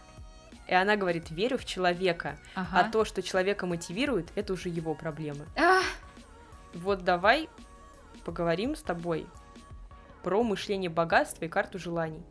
[0.70, 2.38] И она говорит, верю в человека.
[2.54, 2.70] Ага.
[2.80, 5.48] А то, что человека мотивирует, это уже его проблемы.
[5.58, 5.84] Ах!
[6.76, 7.50] Вот давай
[8.24, 9.26] поговорим с тобой
[10.22, 12.22] про мышление богатства и карту желаний.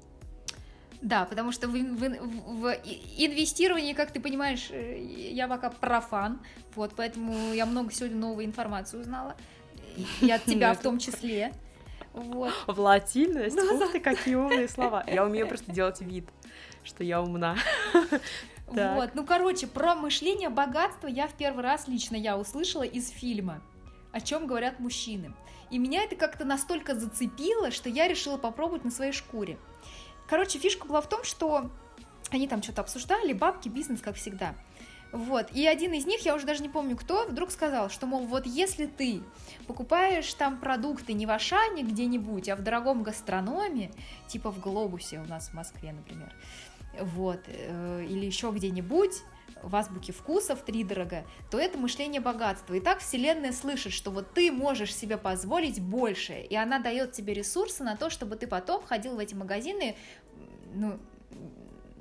[1.03, 2.77] Да, потому что в, в, в
[3.17, 6.41] инвестировании, как ты понимаешь, э, я пока профан,
[6.77, 9.37] вот, поэтому я много сегодня новой информации узнала,
[10.21, 11.53] и от тебя в том числе.
[12.19, 12.53] Вот.
[12.67, 13.57] Волатильность?
[13.57, 15.05] Ух ты, какие умные слова.
[15.07, 16.29] Я умею просто делать вид
[16.89, 17.57] что я умна.
[18.71, 23.63] Вот, ну короче, про мышление богатства я в первый раз лично я услышала из фильма,
[24.13, 25.33] о чем говорят мужчины.
[25.71, 29.59] И меня это как-то настолько зацепило, что я решила попробовать на своей шкуре.
[30.29, 31.71] Короче, фишка была в том, что
[32.31, 34.55] они там что-то обсуждали, бабки, бизнес, как всегда.
[35.11, 38.27] Вот, и один из них, я уже даже не помню кто, вдруг сказал, что, мол,
[38.27, 39.23] вот если ты
[39.67, 43.91] покупаешь там продукты не в Ашане где-нибудь, а в дорогом гастрономе,
[44.27, 46.35] типа в Глобусе у нас в Москве, например,
[47.01, 49.23] вот, э, или еще где-нибудь,
[49.63, 52.75] в азбуке вкусов три дорого, то это мышление богатства.
[52.75, 57.35] И так Вселенная слышит, что вот ты можешь себе позволить больше, и она дает тебе
[57.35, 59.97] ресурсы на то, чтобы ты потом ходил в эти магазины,
[60.75, 60.99] ну,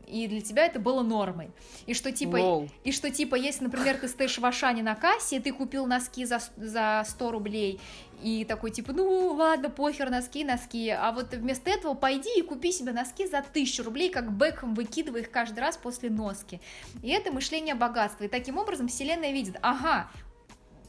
[0.08, 1.52] и для тебя это было нормой.
[1.86, 2.70] И что типа, Лол.
[2.84, 6.26] и что типа, если, например, ты стоишь в Ашане на кассе, и ты купил носки
[6.26, 7.80] за, за 100 рублей,
[8.22, 12.72] и такой типа, ну ладно, похер, носки, носки, а вот вместо этого пойди и купи
[12.72, 16.62] себе носки за 1000 рублей, как Бекхэм выкидывая их каждый раз после носки.
[17.04, 18.24] И это мышление богатства.
[18.24, 20.10] И таким образом вселенная видит, ага,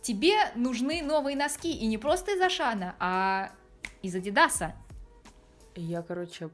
[0.01, 3.51] тебе нужны новые носки, и не просто из Ашана, а
[4.03, 4.75] из Адидаса.
[5.75, 6.51] Я, короче,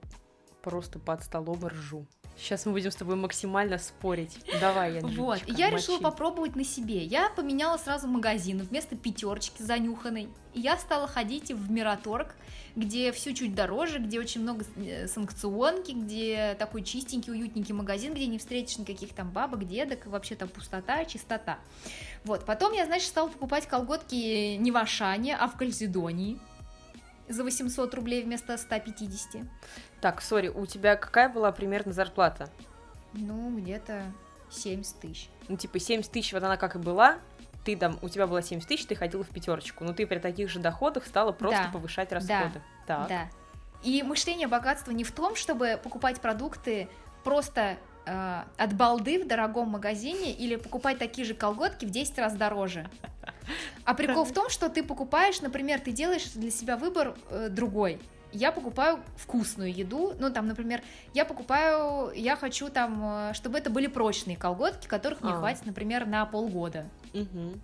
[0.63, 2.07] просто под столом ржу.
[2.37, 4.39] Сейчас мы будем с тобой максимально спорить.
[4.61, 5.83] Давай, я Вот, я мочи.
[5.83, 7.05] решила попробовать на себе.
[7.05, 8.59] Я поменяла сразу магазин.
[8.59, 12.35] Вместо пятерочки занюханной я стала ходить в Мираторг,
[12.77, 18.27] где все чуть дороже, где очень много э, санкционки, где такой чистенький, уютненький магазин, где
[18.27, 21.59] не встретишь никаких там бабок, дедок, вообще там пустота, чистота.
[22.25, 26.39] Вот, потом я, значит, стала покупать колготки не в Ашане, а в Кальзидонии
[27.29, 29.43] за 800 рублей вместо 150.
[30.01, 32.51] Так, сори, у тебя какая была примерно зарплата?
[33.13, 34.13] Ну, где-то
[34.51, 35.31] 70 тысяч.
[35.49, 37.19] Ну, типа 70 тысяч, вот она как и была,
[37.65, 40.51] ты там, у тебя было 70 тысяч, ты ходила в пятерочку, но ты при таких
[40.51, 41.71] же доходах стала просто да.
[41.73, 42.63] повышать расходы.
[42.87, 43.09] Да, так.
[43.09, 43.31] да.
[43.83, 46.89] И мышление богатства не в том, чтобы покупать продукты
[47.23, 47.77] просто
[48.07, 52.89] э, от балды в дорогом магазине или покупать такие же колготки в 10 раз дороже.
[53.85, 58.01] А прикол в том, что ты покупаешь, например, ты делаешь для себя выбор э, другой.
[58.33, 60.83] Я покупаю вкусную еду, ну там, например,
[61.13, 65.37] я покупаю, я хочу там, э, чтобы это были прочные колготки, которых мне а.
[65.37, 66.87] хватит, например, на полгода.
[67.13, 67.55] Угу.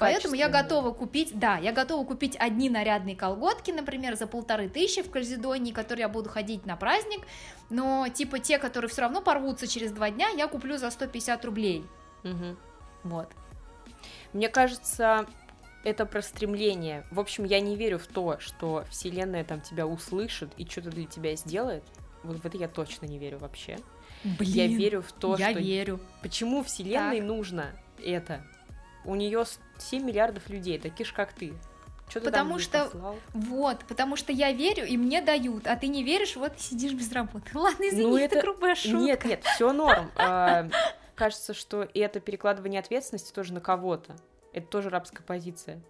[0.00, 5.02] Поэтому я готова купить, да, я готова купить одни нарядные колготки, например, за полторы тысячи
[5.02, 7.26] в Кальзидонии, которые я буду ходить на праздник,
[7.68, 11.84] но типа те, которые все равно порвутся через два дня, я куплю за 150 рублей.
[12.24, 12.56] Угу.
[13.04, 13.28] Вот.
[14.32, 15.26] Мне кажется,
[15.84, 17.04] это про стремление.
[17.10, 21.06] В общем, я не верю в то, что Вселенная там тебя услышит и что-то для
[21.06, 21.84] тебя сделает.
[22.22, 23.78] Вот в это я точно не верю вообще.
[24.24, 25.60] Блин, я верю в то, я что...
[25.60, 26.00] верю.
[26.22, 27.26] Почему Вселенной так.
[27.26, 27.66] нужно
[28.02, 28.44] это?
[29.04, 29.44] У нее
[29.82, 31.54] 7 миллиардов людей, таких же, как ты.
[32.08, 33.16] Что потому что послал?
[33.34, 37.12] вот, потому что я верю и мне дают, а ты не веришь, вот сидишь без
[37.12, 37.46] работы.
[37.54, 38.98] Ладно, извини, ну, это, это грубая шутка.
[38.98, 40.10] Нет, нет, все норм.
[40.16, 40.68] А,
[41.14, 44.16] кажется, что это перекладывание ответственности тоже на кого-то.
[44.52, 45.80] Это тоже рабская позиция.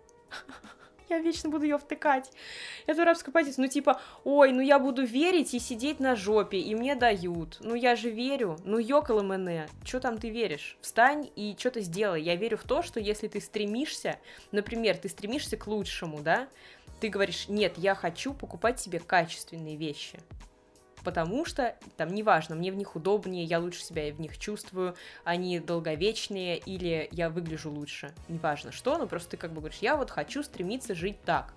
[1.11, 2.31] Я вечно буду ее втыкать.
[2.87, 3.63] Это арабская позиция.
[3.63, 7.59] Ну, типа, ой, ну я буду верить и сидеть на жопе, и мне дают.
[7.61, 8.57] Ну, я же верю.
[8.65, 9.69] Ну, ёкало мене.
[9.85, 10.79] Чё там ты веришь?
[10.81, 12.23] Встань и что-то сделай.
[12.23, 14.19] Я верю в то, что если ты стремишься,
[14.53, 16.49] например, ты стремишься к лучшему, да,
[17.01, 20.19] ты говоришь, нет, я хочу покупать себе качественные вещи
[21.05, 24.95] потому что, там, неважно, мне в них удобнее, я лучше себя в них чувствую,
[25.25, 29.97] они долговечнее, или я выгляжу лучше, неважно что, но просто ты как бы говоришь, я
[29.97, 31.55] вот хочу стремиться жить так.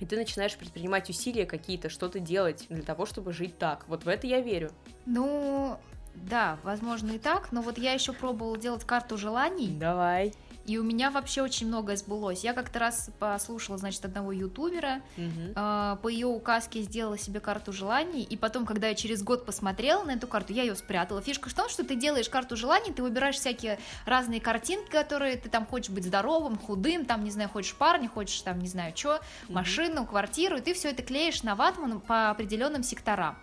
[0.00, 3.86] И ты начинаешь предпринимать усилия какие-то, что-то делать для того, чтобы жить так.
[3.86, 4.72] Вот в это я верю.
[5.06, 5.78] Ну,
[6.14, 9.68] да, возможно и так, но вот я еще пробовала делать карту желаний.
[9.68, 10.32] Давай.
[10.66, 12.44] И у меня вообще очень многое сбылось.
[12.44, 15.52] Я как-то раз послушала, значит, одного ютубера, угу.
[15.56, 20.04] э, по ее указке сделала себе карту желаний, и потом, когда я через год посмотрела
[20.04, 21.20] на эту карту, я ее спрятала.
[21.20, 25.48] Фишка в том, что ты делаешь карту желаний, ты выбираешь всякие разные картинки, которые ты
[25.48, 29.16] там хочешь быть здоровым, худым, там, не знаю, хочешь парня, хочешь там, не знаю, что,
[29.16, 29.54] угу.
[29.54, 33.36] машину, квартиру, и ты все это клеишь на ватман по определенным секторам.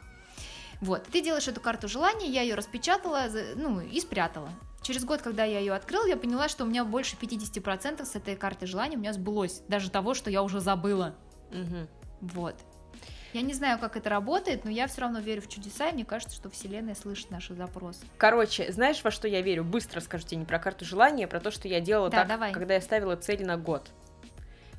[0.79, 4.49] Вот, ты делаешь эту карту желаний, я ее распечатала, ну, и спрятала.
[4.81, 8.35] Через год, когда я ее открыл, я поняла, что у меня больше 50% с этой
[8.35, 9.61] карты желаний у меня сбылось.
[9.67, 11.15] Даже того, что я уже забыла.
[11.51, 11.87] Угу.
[12.21, 12.55] Вот.
[13.33, 16.05] Я не знаю, как это работает, но я все равно верю в чудеса, и мне
[16.05, 18.05] кажется, что Вселенная слышит наши запросы.
[18.17, 19.63] Короче, знаешь, во что я верю?
[19.63, 22.27] Быстро скажу тебе не про карту желания, а про то, что я делала да, так,
[22.27, 22.53] давай.
[22.53, 23.91] когда я ставила цели на год.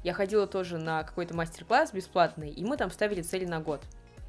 [0.02, 3.82] Я ходила тоже на какой-то мастер-класс бесплатный, и мы там ставили цели на год.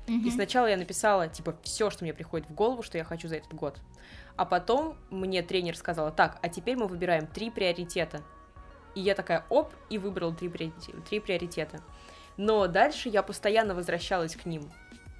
[0.07, 0.27] Угу.
[0.27, 3.37] И сначала я написала, типа, все, что мне приходит в голову, что я хочу за
[3.37, 3.79] этот год.
[4.35, 8.21] А потом мне тренер сказала, так, а теперь мы выбираем три приоритета.
[8.95, 10.49] И я такая, оп, и выбрала три,
[11.09, 11.81] три приоритета.
[12.37, 14.71] Но дальше я постоянно возвращалась к ним.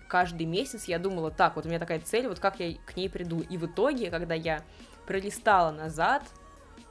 [0.08, 3.10] Каждый месяц я думала, так, вот у меня такая цель, вот как я к ней
[3.10, 3.42] приду.
[3.42, 4.64] И в итоге, когда я
[5.08, 6.24] пролистала назад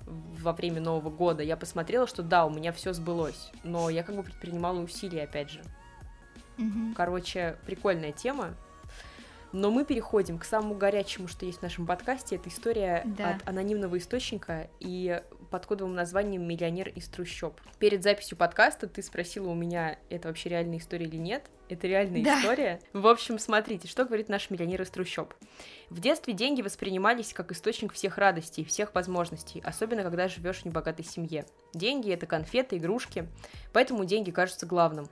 [0.06, 3.50] во время Нового года, я посмотрела, что да, у меня все сбылось.
[3.62, 5.60] Но я как бы предпринимала усилия, опять же.
[6.58, 6.94] Угу.
[6.96, 8.54] Короче, прикольная тема.
[9.53, 12.36] Но мы переходим к самому горячему, что есть в нашем подкасте.
[12.36, 13.34] Это история да.
[13.34, 15.20] от анонимного источника и
[15.51, 17.61] под кодовым названием «Миллионер из трущоб».
[17.78, 21.51] Перед записью подкаста ты спросила у меня, это вообще реальная история или нет.
[21.68, 22.40] Это реальная да.
[22.40, 22.80] история.
[22.92, 25.34] В общем, смотрите, что говорит наш миллионер из трущоб.
[25.88, 31.05] В детстве деньги воспринимались как источник всех радостей, всех возможностей, особенно когда живешь в небогатой
[31.05, 31.44] семье.
[31.72, 33.28] Деньги— это конфеты, игрушки,
[33.72, 35.09] поэтому деньги кажутся главным.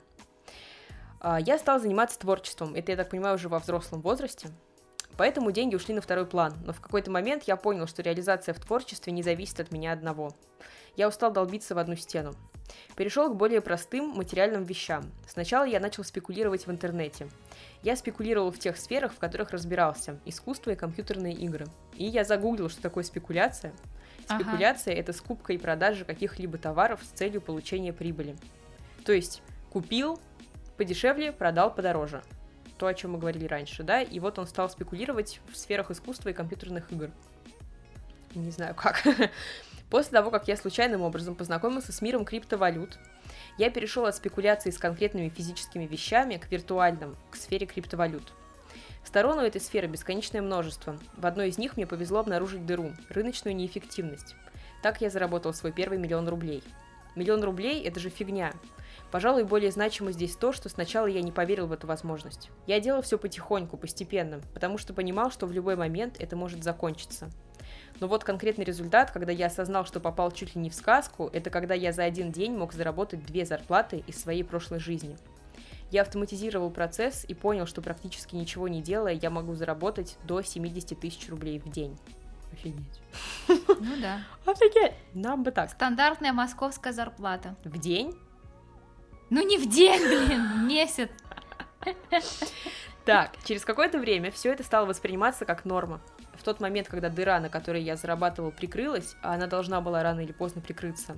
[1.19, 4.49] А, я стала заниматься творчеством, это, я так понимаю, уже во взрослом возрасте,
[5.17, 8.59] поэтому деньги ушли на второй план, но в какой-то момент я понял, что реализация в
[8.59, 10.31] творчестве не зависит от меня одного.
[10.95, 12.33] Я устал долбиться в одну стену.
[12.95, 15.03] Перешел к более простым материальным вещам.
[15.27, 17.27] Сначала я начал спекулировать в интернете.
[17.83, 21.65] Я спекулировал в тех сферах, в которых разбирался– искусство и компьютерные игры.
[21.95, 23.73] И я загуглил, что такое спекуляция.
[24.25, 28.35] Спекуляция ага.– это скупка и продажа каких-либо товаров с целью получения прибыли.
[29.05, 29.41] То есть
[29.71, 30.19] купил,
[30.79, 32.23] подешевле, продал подороже.
[32.77, 36.29] То, о чем мы говорили раньше, да, и вот он стал спекулировать в сферах искусства
[36.29, 37.11] и компьютерных игр.
[38.33, 39.03] Не знаю как.
[39.89, 42.97] После того, как я случайным образом познакомился с миром криптовалют,
[43.57, 48.31] я перешел от спекуляции с конкретными физическими вещами к виртуальным, к сфере криптовалют.
[49.03, 50.97] Сторон у этой сферы бесконечное множество.
[51.17, 54.35] В одной из них мне повезло обнаружить дыру– рыночную неэффективность.
[54.81, 56.63] Так я заработал свой первый миллион рублей.
[57.19, 58.53] Миллион рублей– это же фигня.
[59.11, 62.49] Пожалуй, более значимо здесь то, что сначала я не поверил в эту возможность.
[62.65, 67.29] Я делал все потихоньку, постепенно, потому что понимал, что в любой момент это может закончиться.
[67.99, 71.49] Но вот конкретный результат, когда я осознал, что попал чуть ли не в сказку, это
[71.49, 75.17] когда я за один день мог заработать две зарплаты из своей прошлой жизни.
[75.91, 80.97] Я автоматизировал процесс и понял, что практически ничего не делая, я могу заработать до 70
[80.97, 81.99] тысяч рублей в день.
[82.51, 83.01] Офигеть.
[83.79, 84.21] Ну да.
[84.45, 84.93] Офигеть.
[85.13, 85.71] Нам бы так.
[85.71, 87.55] Стандартная московская зарплата.
[87.63, 88.13] В день?
[89.29, 91.09] Ну не в день, блин, месяц.
[93.05, 96.01] Так, через какое-то время все это стало восприниматься как норма.
[96.35, 100.21] В тот момент, когда дыра, на которой я зарабатывал, прикрылась, а она должна была рано
[100.21, 101.17] или поздно прикрыться,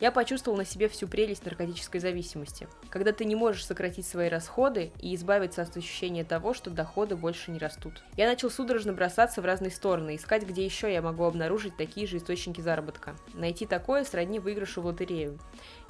[0.00, 2.68] я почувствовал на себе всю прелесть наркотической зависимости.
[2.90, 7.50] Когда ты не можешь сократить свои расходы и избавиться от ощущения того, что доходы больше
[7.50, 8.02] не растут.
[8.16, 12.18] Я начал судорожно бросаться в разные стороны, искать, где еще я могу обнаружить такие же
[12.18, 13.16] источники заработка.
[13.34, 15.38] Найти такое сродни выигрышу в лотерею.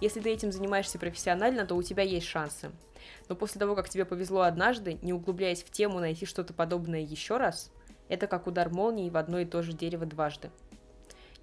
[0.00, 2.70] Если ты этим занимаешься профессионально, то у тебя есть шансы.
[3.28, 7.36] Но после того, как тебе повезло однажды, не углубляясь в тему, найти что-то подобное еще
[7.36, 7.70] раз,
[8.08, 10.50] это как удар молнии в одно и то же дерево дважды.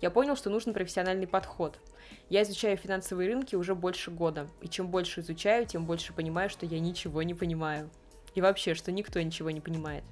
[0.03, 1.79] Я понял, что нужен профессиональный подход–
[2.29, 6.65] я изучаю финансовые рынки уже больше года, и чем больше изучаю, тем больше понимаю, что
[6.65, 7.89] я ничего не понимаю.
[8.33, 10.03] И вообще, что никто ничего не понимает.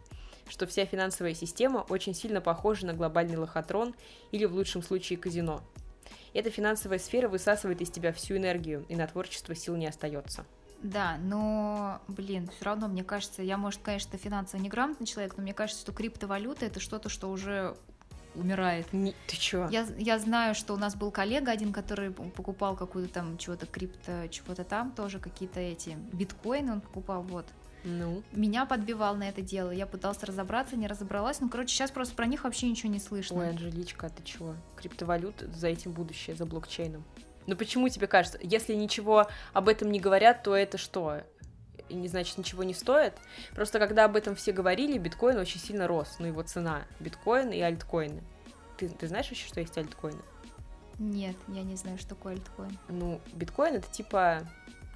[0.47, 3.95] Что вся финансовая система очень сильно похожа на глобальный лохотрон
[4.31, 5.61] или в лучшем случае казино.
[6.33, 10.45] Эта финансовая сфера высасывает из тебя всю энергию, и на творчество сил не остается.
[10.83, 15.53] Да, но, блин, все равно, мне кажется, я, может, конечно, финансово неграмотный человек, но мне
[15.53, 17.75] кажется, что криптовалюта это что-то, что уже
[18.36, 18.91] умирает.
[18.93, 19.67] Не, ты чё?
[19.69, 24.27] Я, я знаю, что у нас был коллега один, который покупал какую-то там чего-то крипто,
[24.29, 27.45] чего-то там тоже, какие-то эти биткоины он покупал, вот.
[27.84, 28.23] Ну?
[28.32, 29.71] Меня подбивал на это дело.
[29.71, 31.39] Я пыталась разобраться, не разобралась.
[31.39, 33.38] Ну, короче, сейчас просто про них вообще ничего не слышно.
[33.38, 34.55] Ой, Анжеличка, а ты чего?
[34.75, 37.03] Криптовалют за этим будущее, за блокчейном.
[37.47, 41.23] Но почему тебе кажется, если ничего об этом не говорят, то это что?
[41.93, 43.13] Не значит ничего не стоит.
[43.53, 47.59] Просто когда об этом все говорили, биткоин очень сильно рос, ну его цена, биткоин и
[47.59, 48.21] альткоины.
[48.77, 50.21] Ты, ты знаешь еще, что есть альткоины?
[50.99, 52.77] Нет, я не знаю, что такое альткоин.
[52.89, 54.47] Ну, биткоин это типа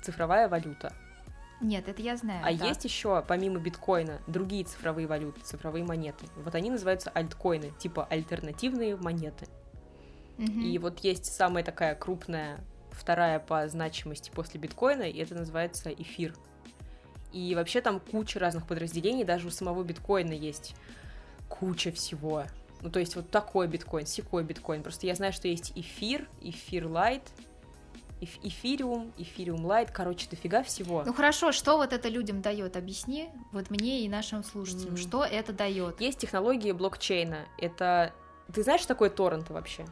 [0.03, 0.93] цифровая валюта.
[1.61, 2.41] Нет, это я знаю.
[2.45, 2.67] А да.
[2.67, 6.25] есть еще, помимо биткоина, другие цифровые валюты, цифровые монеты.
[6.35, 9.47] Вот они называются альткоины, типа альтернативные монеты.
[10.37, 10.59] Угу.
[10.59, 12.59] И вот есть самая такая крупная,
[12.91, 16.35] вторая по значимости после биткоина, и это называется эфир.
[17.35, 20.73] И вообще там куча разных подразделений, даже у самого биткоина есть
[21.49, 22.45] куча всего.
[22.79, 24.81] Ну, то есть вот такой биткоин, секой биткоин.
[24.81, 27.23] Просто я знаю, что есть эфир, эфир лайт,
[28.21, 31.03] эфириум, эфириум лайт, короче, дофига всего.
[31.05, 32.77] Ну хорошо, что вот это людям дает?
[32.77, 35.01] Объясни, вот мне и нашим слушателям, mm.
[35.01, 35.99] что это дает?
[35.99, 37.47] Есть технологии блокчейна.
[37.57, 38.13] Это
[38.53, 39.85] ты знаешь, что такое торренты вообще?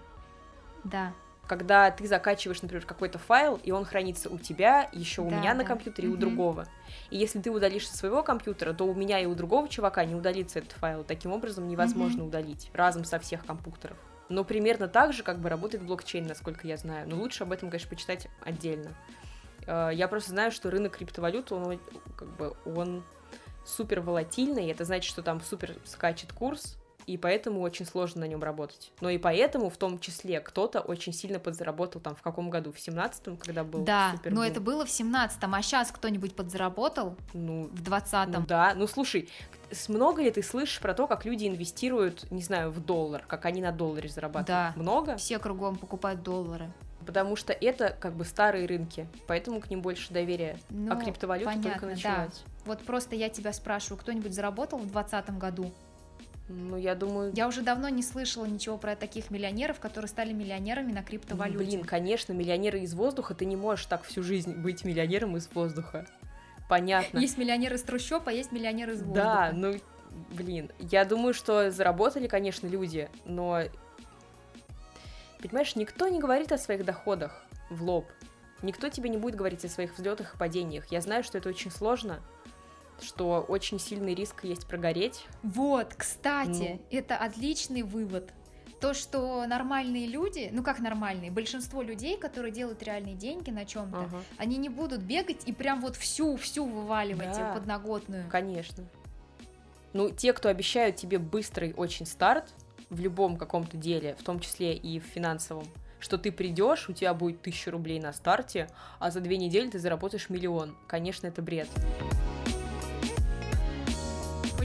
[0.86, 1.14] Да.
[1.48, 5.52] Когда ты закачиваешь, например, какой-то файл, и он хранится у тебя, еще у да, меня
[5.52, 5.60] да.
[5.60, 6.68] на компьютере, и у другого.
[7.10, 10.16] И если ты удалишь со своего компьютера, то у меня и у другого чувака не
[10.16, 11.04] удалится этот файл.
[11.04, 13.98] Таким образом невозможно удалить разом со всех компьютеров.
[14.30, 17.08] Но примерно так же как бы работает блокчейн, насколько я знаю.
[17.10, 18.96] Но лучше об этом, конечно, почитать отдельно.
[19.68, 21.80] Э, я просто знаю, что рынок криптовалют, он
[22.16, 23.04] как бы он
[23.66, 28.44] супер волатильный, это значит, что там супер скачет курс, и поэтому очень сложно на нем
[28.44, 28.92] работать.
[29.02, 32.72] Но и поэтому, в том числе, кто-то очень сильно подзаработал там в каком году?
[32.72, 37.16] В семнадцатом, когда был Да, но это было в семнадцатом, а сейчас кто-нибудь подзаработал?
[37.34, 38.42] Ну, в двадцатом.
[38.42, 39.30] Ну, да, ну слушай,
[39.88, 43.62] много ли ты слышишь про то, как люди инвестируют, не знаю, в доллар, как они
[43.62, 44.76] на долларе зарабатывают?
[44.76, 44.82] Да.
[44.82, 45.18] Много?
[45.18, 46.72] Все кругом покупают доллары.
[47.06, 50.58] Потому что это как бы старые рынки, поэтому к ним больше доверия.
[50.70, 52.44] А ну, а криптовалюта понятно, только началась.
[52.46, 52.52] Да.
[52.66, 55.72] Вот просто я тебя спрашиваю, кто-нибудь заработал в 2020 году?
[56.50, 57.32] Ну, я думаю...
[57.36, 61.58] Я уже давно не слышала ничего про таких миллионеров, которые стали миллионерами на криптовалюте.
[61.58, 66.06] Блин, конечно, миллионеры из воздуха, ты не можешь так всю жизнь быть миллионером из воздуха.
[66.68, 67.20] Понятно.
[67.20, 69.24] Есть миллионеры из трущоб, а есть миллионеры из воздуха.
[69.24, 69.80] Да, ну,
[70.32, 73.62] блин, я думаю, что заработали, конечно, люди, но...
[75.42, 78.06] Понимаешь, никто не говорит о своих доходах в лоб.
[78.62, 80.90] Никто тебе не будет говорить о своих взлетах и падениях.
[80.92, 82.22] Я знаю, что это очень сложно,
[83.04, 85.26] что очень сильный риск есть прогореть.
[85.44, 86.98] Вот, кстати, ну.
[86.98, 88.32] это отличный вывод.
[88.80, 94.00] То, что нормальные люди, ну как нормальные, большинство людей, которые делают реальные деньги на чем-то,
[94.00, 94.24] ага.
[94.38, 98.30] они не будут бегать и прям вот всю-всю вываливать да, подноготную.
[98.30, 98.84] Конечно.
[99.94, 102.52] Ну, те, кто обещают тебе быстрый очень старт
[102.90, 105.66] в любом каком-то деле, в том числе и в финансовом,
[106.00, 108.68] что ты придешь, у тебя будет тысяча рублей на старте,
[109.00, 110.76] а за две недели ты заработаешь миллион.
[110.88, 111.70] Конечно, это бред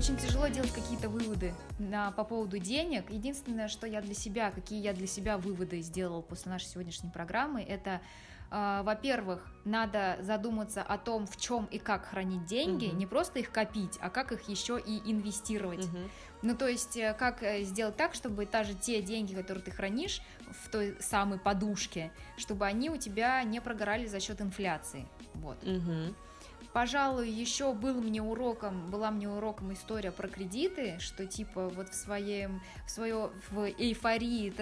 [0.08, 3.10] очень тяжело делать какие-то выводы на, по поводу денег.
[3.10, 7.62] Единственное, что я для себя, какие я для себя выводы сделала после нашей сегодняшней программы,
[7.62, 8.00] это
[8.50, 12.96] Uh, во-первых, надо задуматься о том, в чем и как хранить деньги, uh-huh.
[12.96, 15.84] не просто их копить, а как их еще и инвестировать.
[15.84, 16.10] Uh-huh.
[16.40, 20.22] Ну, то есть, э, как э, сделать так, чтобы даже те деньги, которые ты хранишь
[20.64, 25.06] в той самой подушке, чтобы они у тебя не прогорали за счет инфляции.
[25.34, 25.62] Вот.
[25.62, 26.14] Uh-huh.
[26.72, 31.94] Пожалуй, еще был мне уроком, была мне уроком история про кредиты, что типа вот в
[31.94, 34.52] своем, в свое, в эйфории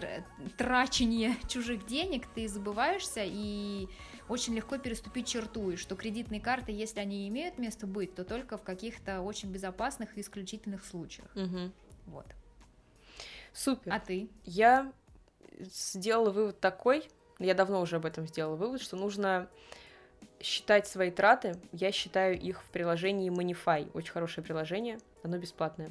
[0.57, 3.89] трачения чужих денег ты забываешься и
[4.29, 8.57] очень легко переступить черту, и что кредитные карты, если они имеют место быть, то только
[8.57, 11.29] в каких-то очень безопасных и исключительных случаях.
[11.35, 11.73] Угу.
[12.07, 12.27] Вот.
[13.53, 13.93] Супер.
[13.93, 14.29] А ты?
[14.45, 14.93] Я
[15.59, 19.49] сделала вывод такой, я давно уже об этом сделала вывод, что нужно
[20.41, 23.91] считать свои траты, я считаю их в приложении Manify.
[23.95, 25.91] Очень хорошее приложение, оно бесплатное.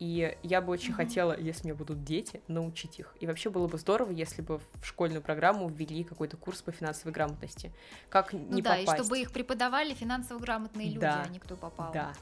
[0.00, 0.96] И я бы очень mm-hmm.
[0.96, 3.14] хотела, если у меня будут дети, научить их.
[3.20, 7.12] И вообще было бы здорово, если бы в школьную программу ввели какой-то курс по финансовой
[7.12, 7.72] грамотности.
[8.08, 9.00] Как ну не да, попасть.
[9.00, 11.22] и чтобы их преподавали финансово грамотные люди, да.
[11.24, 11.92] а не кто попал.
[11.92, 12.12] Да.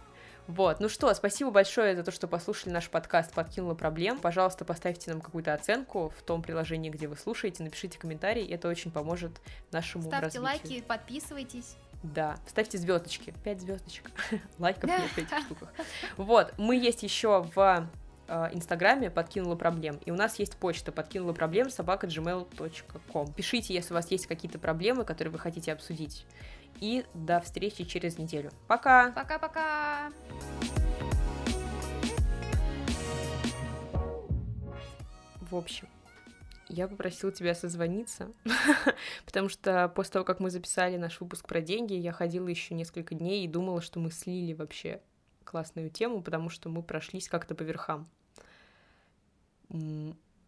[0.48, 4.18] Вот, ну что, спасибо большое за то, что послушали наш подкаст «Подкинула проблем».
[4.18, 8.90] Пожалуйста, поставьте нам какую-то оценку в том приложении, где вы слушаете, напишите комментарий, это очень
[8.90, 9.40] поможет
[9.70, 10.42] нашему Ставьте развитию.
[10.42, 11.76] лайки, подписывайтесь.
[12.02, 14.10] Да, ставьте звездочки, 5 звездочек,
[14.58, 15.68] лайков нет в этих штуках.
[16.16, 17.88] Вот, мы есть еще в
[18.52, 20.00] Инстаграме подкинула проблем.
[20.06, 23.32] И у нас есть почта подкинула проблем собака gmail.com.
[23.34, 26.24] Пишите, если у вас есть какие-то проблемы, которые вы хотите обсудить.
[26.80, 28.50] И до встречи через неделю.
[28.68, 29.10] Пока!
[29.12, 30.10] Пока-пока!
[35.40, 35.86] В общем,
[36.70, 38.32] я попросила тебя созвониться,
[39.26, 43.14] потому что после того, как мы записали наш выпуск про деньги, я ходила еще несколько
[43.14, 45.02] дней и думала, что мы слили вообще
[45.44, 48.08] классную тему, потому что мы прошлись как-то по верхам.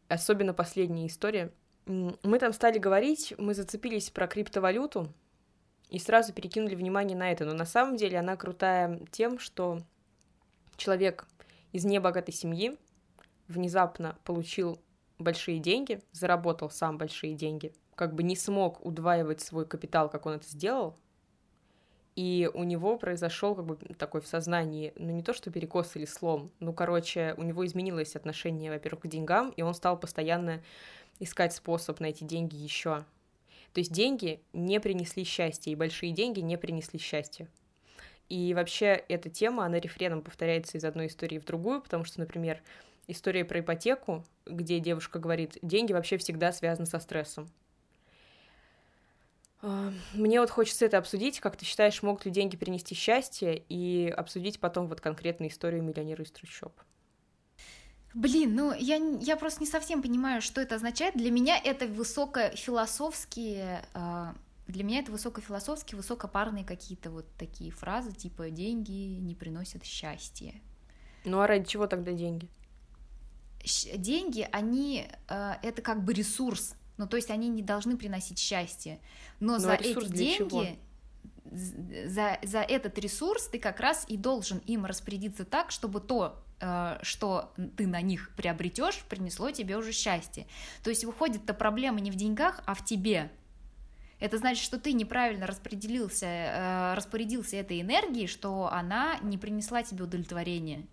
[0.08, 1.52] Особенно последняя история.
[1.86, 5.12] Мы там стали говорить, мы зацепились про криптовалюту
[5.90, 7.44] и сразу перекинули внимание на это.
[7.44, 9.80] Но на самом деле она крутая тем, что
[10.76, 11.26] человек
[11.72, 12.78] из небогатой семьи
[13.48, 14.80] внезапно получил
[15.18, 20.34] большие деньги, заработал сам большие деньги, как бы не смог удваивать свой капитал, как он
[20.34, 20.98] это сделал,
[22.16, 26.04] и у него произошел как бы такой в сознании, ну не то что перекос или
[26.04, 30.62] слом, ну короче, у него изменилось отношение, во-первых, к деньгам, и он стал постоянно
[31.18, 33.04] искать способ найти деньги еще.
[33.72, 37.48] То есть деньги не принесли счастья, и большие деньги не принесли счастья.
[38.28, 42.62] И вообще эта тема, она рефреном повторяется из одной истории в другую, потому что, например,
[43.08, 47.48] история про ипотеку, где девушка говорит, деньги вообще всегда связаны со стрессом.
[49.66, 54.12] А, мне вот хочется это обсудить, как ты считаешь, могут ли деньги принести счастье, и
[54.14, 56.78] обсудить потом вот конкретную историю миллионера из трущоб.
[58.12, 61.16] Блин, ну я, я просто не совсем понимаю, что это означает.
[61.16, 64.34] Для меня это высокофилософские, а,
[64.66, 70.52] для меня это высокофилософские, высокопарные какие-то вот такие фразы, типа «деньги не приносят счастья».
[71.24, 72.50] Ну а ради чего тогда деньги?
[73.96, 79.00] деньги, они а, это как бы ресурс, ну то есть они не должны приносить счастье,
[79.40, 80.78] но, но за эти деньги,
[81.44, 86.98] за, за этот ресурс ты как раз и должен им распорядиться так, чтобы то, а,
[87.02, 90.46] что ты на них приобретешь, принесло тебе уже счастье.
[90.82, 93.30] То есть выходит-то проблема не в деньгах, а в тебе.
[94.20, 100.04] Это значит, что ты неправильно распределился, а, распорядился этой энергией, что она не принесла тебе
[100.04, 100.86] удовлетворения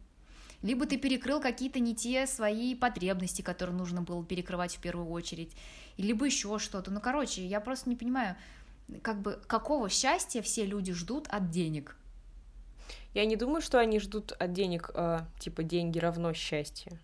[0.62, 5.51] либо ты перекрыл какие-то не те свои потребности, которые нужно было перекрывать в первую очередь,
[5.97, 6.91] либо еще что-то.
[6.91, 8.36] Ну, короче, я просто не понимаю,
[9.01, 11.95] как бы какого счастья все люди ждут от денег.
[13.14, 16.97] Я не думаю, что они ждут от денег, э, типа деньги равно счастье.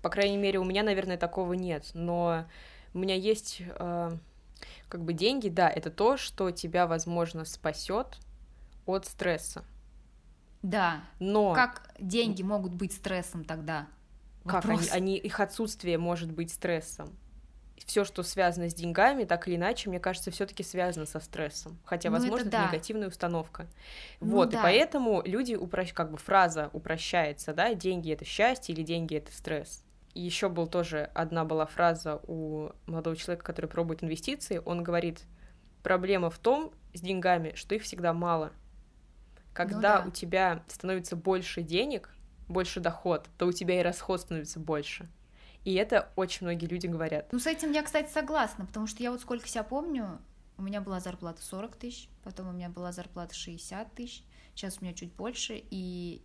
[0.00, 1.90] По крайней мере, у меня, наверное, такого нет.
[1.92, 2.46] Но
[2.94, 4.10] у меня есть э,
[4.88, 8.18] как бы деньги, да, это то, что тебя, возможно, спасет
[8.86, 9.64] от стресса.
[10.62, 11.00] Да.
[11.18, 13.86] Но как деньги могут быть стрессом тогда?
[14.44, 17.16] Как они, они их отсутствие может быть стрессом?
[17.86, 21.78] Все, что связано с деньгами, так или иначе, мне кажется, все-таки связано со стрессом.
[21.84, 22.64] Хотя, ну, возможно, это, да.
[22.64, 23.66] это негативная установка.
[24.20, 24.58] Ну, вот, да.
[24.58, 25.92] и поэтому люди упрощ...
[25.92, 29.84] как бы фраза упрощается, да, деньги это счастье или деньги это стресс.
[30.14, 34.60] И еще был тоже одна была фраза у молодого человека, который пробует инвестиции.
[34.64, 35.22] Он говорит:
[35.82, 38.52] проблема в том с деньгами, что их всегда мало.
[39.58, 40.04] Когда ну, да.
[40.06, 42.14] у тебя становится больше денег,
[42.46, 45.10] больше доход, то у тебя и расход становится больше.
[45.64, 47.26] И это очень многие люди говорят.
[47.32, 50.20] Ну, с этим я, кстати, согласна, потому что я вот сколько себя помню,
[50.58, 54.22] у меня была зарплата 40 тысяч, потом у меня была зарплата 60 тысяч,
[54.54, 56.22] сейчас у меня чуть больше, и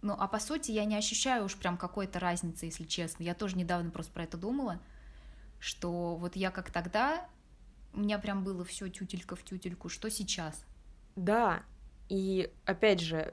[0.00, 3.22] ну, а по сути я не ощущаю уж прям какой-то разницы, если честно.
[3.22, 4.80] Я тоже недавно просто про это думала,
[5.60, 7.28] что вот я как тогда,
[7.92, 10.64] у меня прям было все тютелька в тютельку, что сейчас.
[11.14, 11.62] Да,
[12.12, 13.32] и опять же,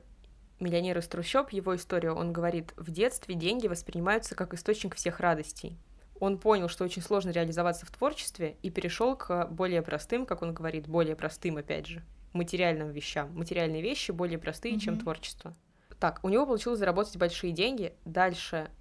[0.62, 5.78] миллионер из трущоб, его история, он говорит, в детстве деньги воспринимаются как источник всех радостей.
[6.22, 10.54] Он понял, что очень сложно реализоваться в творчестве и перешел к более простым, как он
[10.54, 13.36] говорит, более простым, опять же, материальным вещам.
[13.36, 14.80] Материальные вещи более простые, mm-hmm.
[14.80, 15.54] чем творчество.
[16.00, 17.92] Так, у него получилось заработать большие деньги.
[18.06, 18.72] Дальше,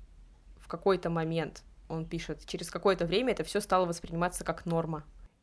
[0.61, 5.03] в какой-то момент, он пишет, через какое-то время это все стало восприниматься как норма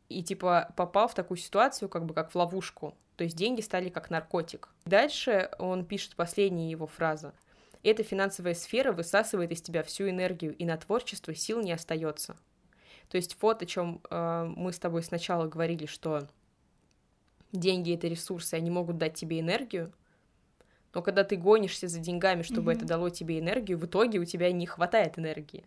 [0.10, 2.96] и типа попал в такую ситуацию, как бы как в ловушку.
[3.16, 4.70] То есть деньги стали как наркотик.
[4.86, 7.34] Дальше он пишет последняя его фраза.
[7.84, 12.36] Эта финансовая сфера высасывает из тебя всю энергию, и на творчество сил не остается.
[13.10, 16.28] То есть вот о чем э, мы с тобой сначала говорили, что
[17.52, 19.94] деньги это ресурсы, они могут дать тебе энергию,
[20.96, 22.78] но когда ты гонишься за деньгами, чтобы mm-hmm.
[22.78, 25.66] это дало тебе энергию, в итоге у тебя не хватает энергии.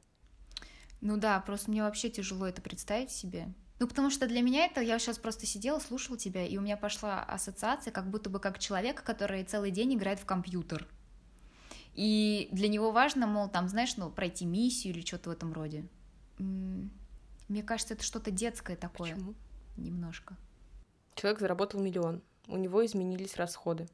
[1.02, 3.48] Ну да, просто мне вообще тяжело это представить себе.
[3.78, 6.76] Ну, потому что для меня это, я сейчас просто сидела, слушала тебя, и у меня
[6.76, 10.88] пошла ассоциация, как будто бы как человека, который целый день играет в компьютер.
[11.94, 15.86] И для него важно, мол, там, знаешь, ну, пройти миссию или что-то в этом роде.
[16.38, 19.14] Мне кажется, это что-то детское такое.
[19.14, 19.34] Почему?
[19.76, 20.36] Немножко.
[21.14, 23.88] Человек заработал миллион, у него изменились расходы.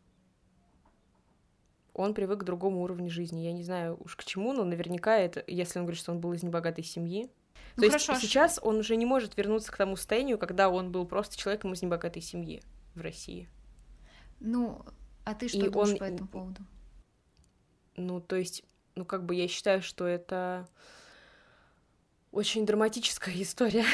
[1.95, 3.41] он привык к другому уровню жизни.
[3.43, 6.32] Я не знаю уж к чему, но наверняка это, если он говорит, что он был
[6.32, 7.30] из небогатой семьи.
[7.77, 10.93] Ну, То хорошо, есть сейчас он уже не может вернуться к тому состоянию, когда он
[10.93, 12.63] был просто человеком из небогатой семьи
[12.95, 13.49] в России.
[14.41, 14.85] Ну,
[15.25, 15.99] а ты что И думаешь он...
[15.99, 16.63] по этому поводу?
[17.97, 20.69] Ну, то есть, ну, как бы я считаю, что это
[22.31, 23.85] очень драматическая история,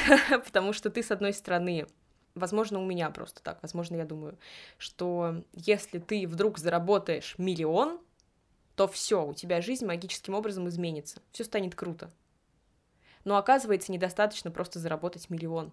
[0.45, 1.87] потому что ты, с одной стороны,
[2.35, 4.39] возможно, у меня просто так, возможно, я думаю,
[4.79, 8.01] что если ты вдруг заработаешь миллион,
[8.77, 12.11] то все, у тебя жизнь магическим образом изменится, все станет круто.
[13.25, 15.73] Но оказывается, недостаточно просто заработать миллион.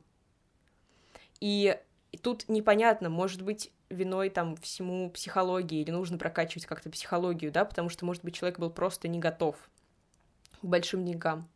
[1.40, 1.80] И
[2.22, 7.90] тут непонятно, может быть, виной там всему психологии, или нужно прокачивать как-то психологию, да, потому
[7.90, 9.56] что, может быть, человек был просто не готов
[10.62, 11.50] к большим деньгам.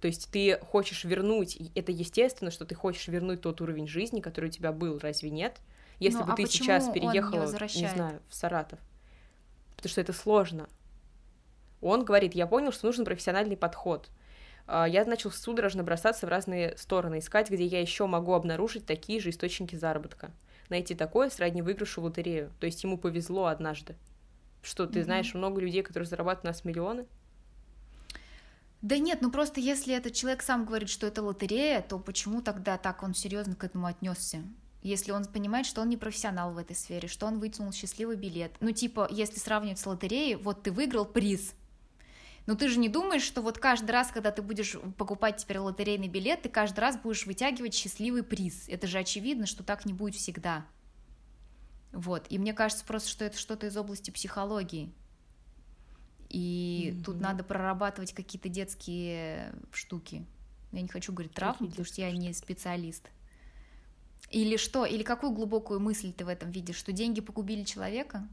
[0.00, 4.46] То есть ты хочешь вернуть, это естественно, что ты хочешь вернуть тот уровень жизни, который
[4.46, 5.60] у тебя был, разве нет?
[6.00, 8.80] Если ну, бы а ты сейчас переехала, не знаю, в Саратов.
[9.76, 10.68] Потому что это сложно.
[11.80, 14.10] Он говорит, я понял, что нужен профессиональный подход.
[14.66, 19.20] А, я начал судорожно бросаться в разные стороны, искать, где я еще могу обнаружить такие
[19.20, 20.30] же источники заработка.
[20.68, 22.50] Найти такое сродни выигрышу в лотерею.
[22.58, 23.94] То есть ему повезло однажды.
[24.62, 25.04] Что, ты mm-hmm.
[25.04, 27.06] знаешь много людей, которые зарабатывают у нас миллионы?
[28.82, 32.76] Да нет, ну просто если этот человек сам говорит, что это лотерея, то почему тогда
[32.76, 34.42] так он серьезно к этому отнесся?
[34.82, 38.52] Если он понимает, что он не профессионал в этой сфере, что он вытянул счастливый билет.
[38.60, 41.54] Ну, типа, если сравнивать с лотереей, вот ты выиграл приз.
[42.46, 46.08] Но ты же не думаешь, что вот каждый раз, когда ты будешь покупать теперь лотерейный
[46.08, 48.68] билет, ты каждый раз будешь вытягивать счастливый приз.
[48.68, 50.64] Это же очевидно, что так не будет всегда.
[51.92, 52.26] Вот.
[52.30, 54.92] И мне кажется просто, что это что-то из области психологии.
[56.28, 57.04] И mm-hmm.
[57.04, 60.24] тут надо прорабатывать какие-то детские штуки.
[60.72, 63.10] Я не хочу говорить травмы, потому что я не специалист.
[64.30, 64.84] Или что?
[64.84, 66.76] Или какую глубокую мысль ты в этом видишь?
[66.76, 68.28] Что деньги погубили человека?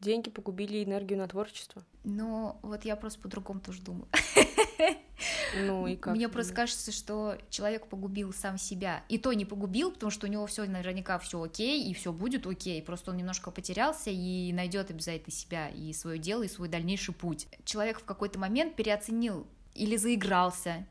[0.00, 1.82] Деньги погубили энергию на творчество.
[2.04, 4.08] Ну, вот я просто по-другому тоже думаю.
[5.56, 6.14] Ну и как?
[6.14, 9.04] Мне просто кажется, что человек погубил сам себя.
[9.08, 12.46] И то не погубил, потому что у него все наверняка все окей, и все будет
[12.46, 12.82] окей.
[12.82, 17.48] Просто он немножко потерялся и найдет обязательно себя и свое дело, и свой дальнейший путь.
[17.64, 20.86] Человек в какой-то момент переоценил или заигрался,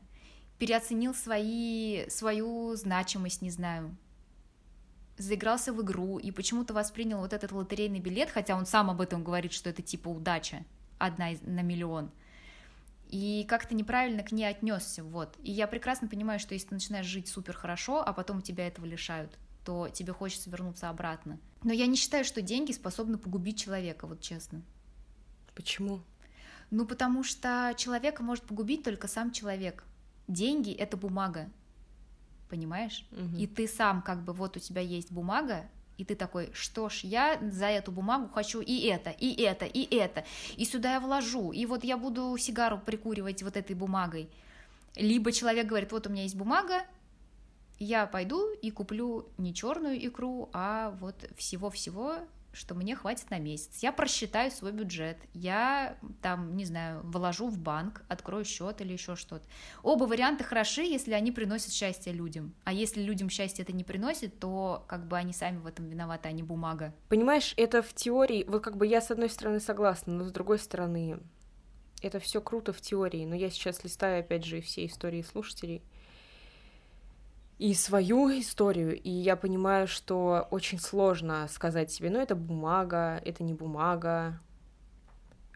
[0.58, 3.96] переоценил свои, свою значимость, не знаю,
[5.22, 9.24] заигрался в игру и почему-то воспринял вот этот лотерейный билет, хотя он сам об этом
[9.24, 10.64] говорит, что это типа удача,
[10.98, 12.10] одна из, на миллион–
[13.12, 15.36] и как-то неправильно к ней отнесся, вот.
[15.42, 18.86] И я прекрасно понимаю, что если ты начинаешь жить супер хорошо, а потом тебя этого
[18.86, 21.38] лишают, то тебе хочется вернуться обратно.
[21.62, 24.62] Но я не считаю, что деньги способны погубить человека, вот честно.
[25.54, 26.00] Почему?
[26.70, 29.84] Ну, потому что человека может погубить только сам человек.
[30.26, 31.50] Деньги— это бумага,
[32.52, 33.06] понимаешь?
[33.12, 33.36] Угу.
[33.38, 35.64] И ты сам как бы, вот у тебя есть бумага,
[35.96, 39.82] и ты такой, что ж, я за эту бумагу хочу и это, и это, и
[39.96, 40.24] это,
[40.58, 44.28] и сюда я вложу, и вот я буду сигару прикуривать вот этой бумагой.
[44.96, 46.82] Либо человек говорит, вот у меня есть бумага,
[47.78, 52.18] я пойду и куплю не черную икру, а вот всего-всего
[52.52, 53.78] что мне хватит на месяц.
[53.82, 59.16] Я просчитаю свой бюджет, я там, не знаю, вложу в банк, открою счет или еще
[59.16, 59.44] что-то.
[59.82, 62.54] Оба варианта хороши, если они приносят счастье людям.
[62.64, 66.28] А если людям счастье это не приносит, то как бы они сами в этом виноваты,
[66.28, 66.94] а не бумага.
[67.08, 70.58] Понимаешь, это в теории, вот как бы я с одной стороны согласна, но с другой
[70.58, 71.18] стороны,
[72.02, 75.82] это все круто в теории, но я сейчас листаю опять же все истории слушателей,
[77.62, 83.44] и свою историю, и я понимаю, что очень сложно сказать себе, ну это бумага, это
[83.44, 84.40] не бумага.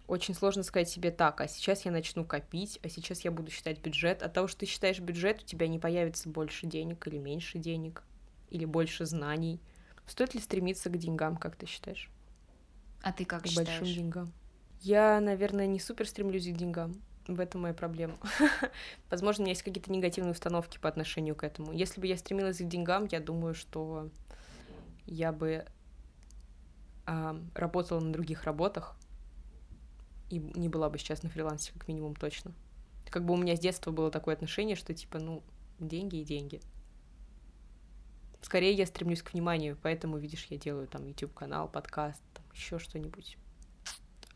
[0.07, 3.80] Очень сложно сказать себе так, а сейчас я начну копить, а сейчас я буду считать
[3.80, 4.22] бюджет.
[4.22, 8.04] От того, что ты считаешь бюджет, у тебя не появится больше денег или меньше денег,
[8.50, 9.61] или больше знаний.
[10.07, 12.09] Стоит ли стремиться к деньгам, как ты считаешь?
[13.02, 13.80] А ты как к считаешь?
[13.80, 14.32] большим деньгам.
[14.80, 17.02] Я, наверное, не супер стремлюсь к деньгам.
[17.26, 18.16] В этом моя проблема.
[19.10, 21.72] Возможно, у меня есть какие-то негативные установки по отношению к этому.
[21.72, 24.10] Если бы я стремилась к деньгам, я думаю, что
[25.06, 25.66] я бы
[27.06, 28.96] э, работала на других работах
[30.30, 32.52] и не была бы сейчас на фрилансе, как минимум, точно.
[33.10, 35.42] Как бы у меня с детства было такое отношение, что типа, ну,
[35.80, 36.60] деньги и деньги.
[38.40, 42.78] Скорее я стремлюсь к вниманию, поэтому, видишь, я делаю там YouTube канал, подкаст, там еще
[42.78, 43.36] что-нибудь.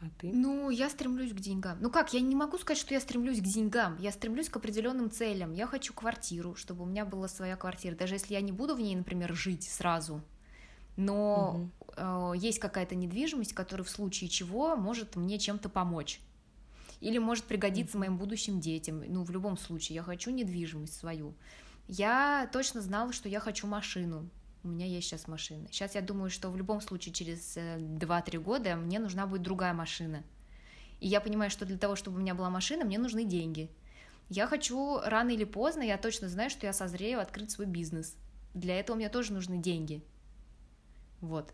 [0.00, 0.32] А ты?
[0.32, 1.78] Ну, я стремлюсь к деньгам.
[1.80, 3.98] Ну как, я не могу сказать, что я стремлюсь к деньгам.
[3.98, 5.52] Я стремлюсь к определенным целям.
[5.52, 7.94] Я хочу квартиру, чтобы у меня была своя квартира.
[7.94, 10.22] Даже если я не буду в ней, например, жить сразу.
[10.96, 11.92] Но угу.
[11.96, 16.20] э, есть какая-то недвижимость, которая в случае чего может мне чем-то помочь.
[17.00, 19.02] Или может пригодиться моим будущим детям.
[19.06, 21.34] Ну, в любом случае, я хочу недвижимость свою.
[21.88, 24.28] Я точно знала, что я хочу машину.
[24.62, 25.68] У меня есть сейчас машина.
[25.70, 29.72] Сейчас я думаю, что в любом случае через 2-3 э, года мне нужна будет другая
[29.72, 30.22] машина.
[31.00, 33.70] И я понимаю, что для того, чтобы у меня была машина, мне нужны деньги.
[34.28, 38.16] Я хочу рано или поздно, я точно знаю, что я созрею открыть свой бизнес.
[38.54, 40.04] Для этого мне тоже нужны деньги.
[41.20, 41.52] Вот.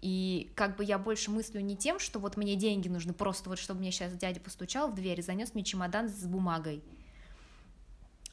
[0.00, 3.58] И как бы я больше мыслю не тем, что вот мне деньги нужны, просто вот
[3.58, 6.82] чтобы мне сейчас дядя постучал в дверь и занес мне чемодан с бумагой.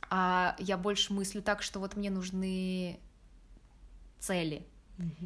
[0.10, 3.00] А я больше мыслю так, что вот мне нужны
[4.20, 4.66] цели.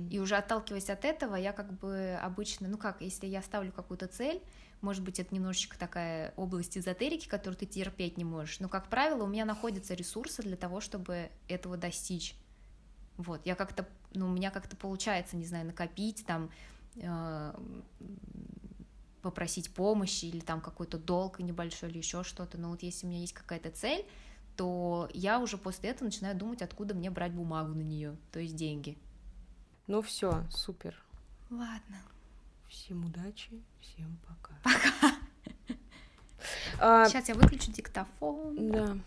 [0.09, 4.07] И уже отталкиваясь от этого, я как бы обычно, ну как, если я ставлю какую-то
[4.07, 4.41] цель,
[4.81, 9.23] может быть, это немножечко такая область эзотерики, которую ты терпеть не можешь, но, как правило,
[9.23, 12.35] у меня находятся ресурсы для того, чтобы этого достичь.
[13.17, 16.49] Вот, я как-то, ну, у меня как-то получается, не знаю, накопить, там,
[16.95, 17.53] э,
[19.21, 23.19] попросить помощи или там какой-то долг небольшой или еще что-то, но вот если у меня
[23.19, 24.05] есть какая-то цель,
[24.59, 28.57] то я уже после этого начинаю думать, откуда мне брать бумагу на нее, то есть
[28.57, 28.97] деньги.
[29.87, 31.01] Ну все, супер.
[31.49, 32.01] Ладно.
[32.67, 34.53] Всем удачи, всем пока.
[36.77, 37.07] Пока.
[37.07, 38.69] Сейчас я выключу диктофон.
[38.69, 38.97] Да.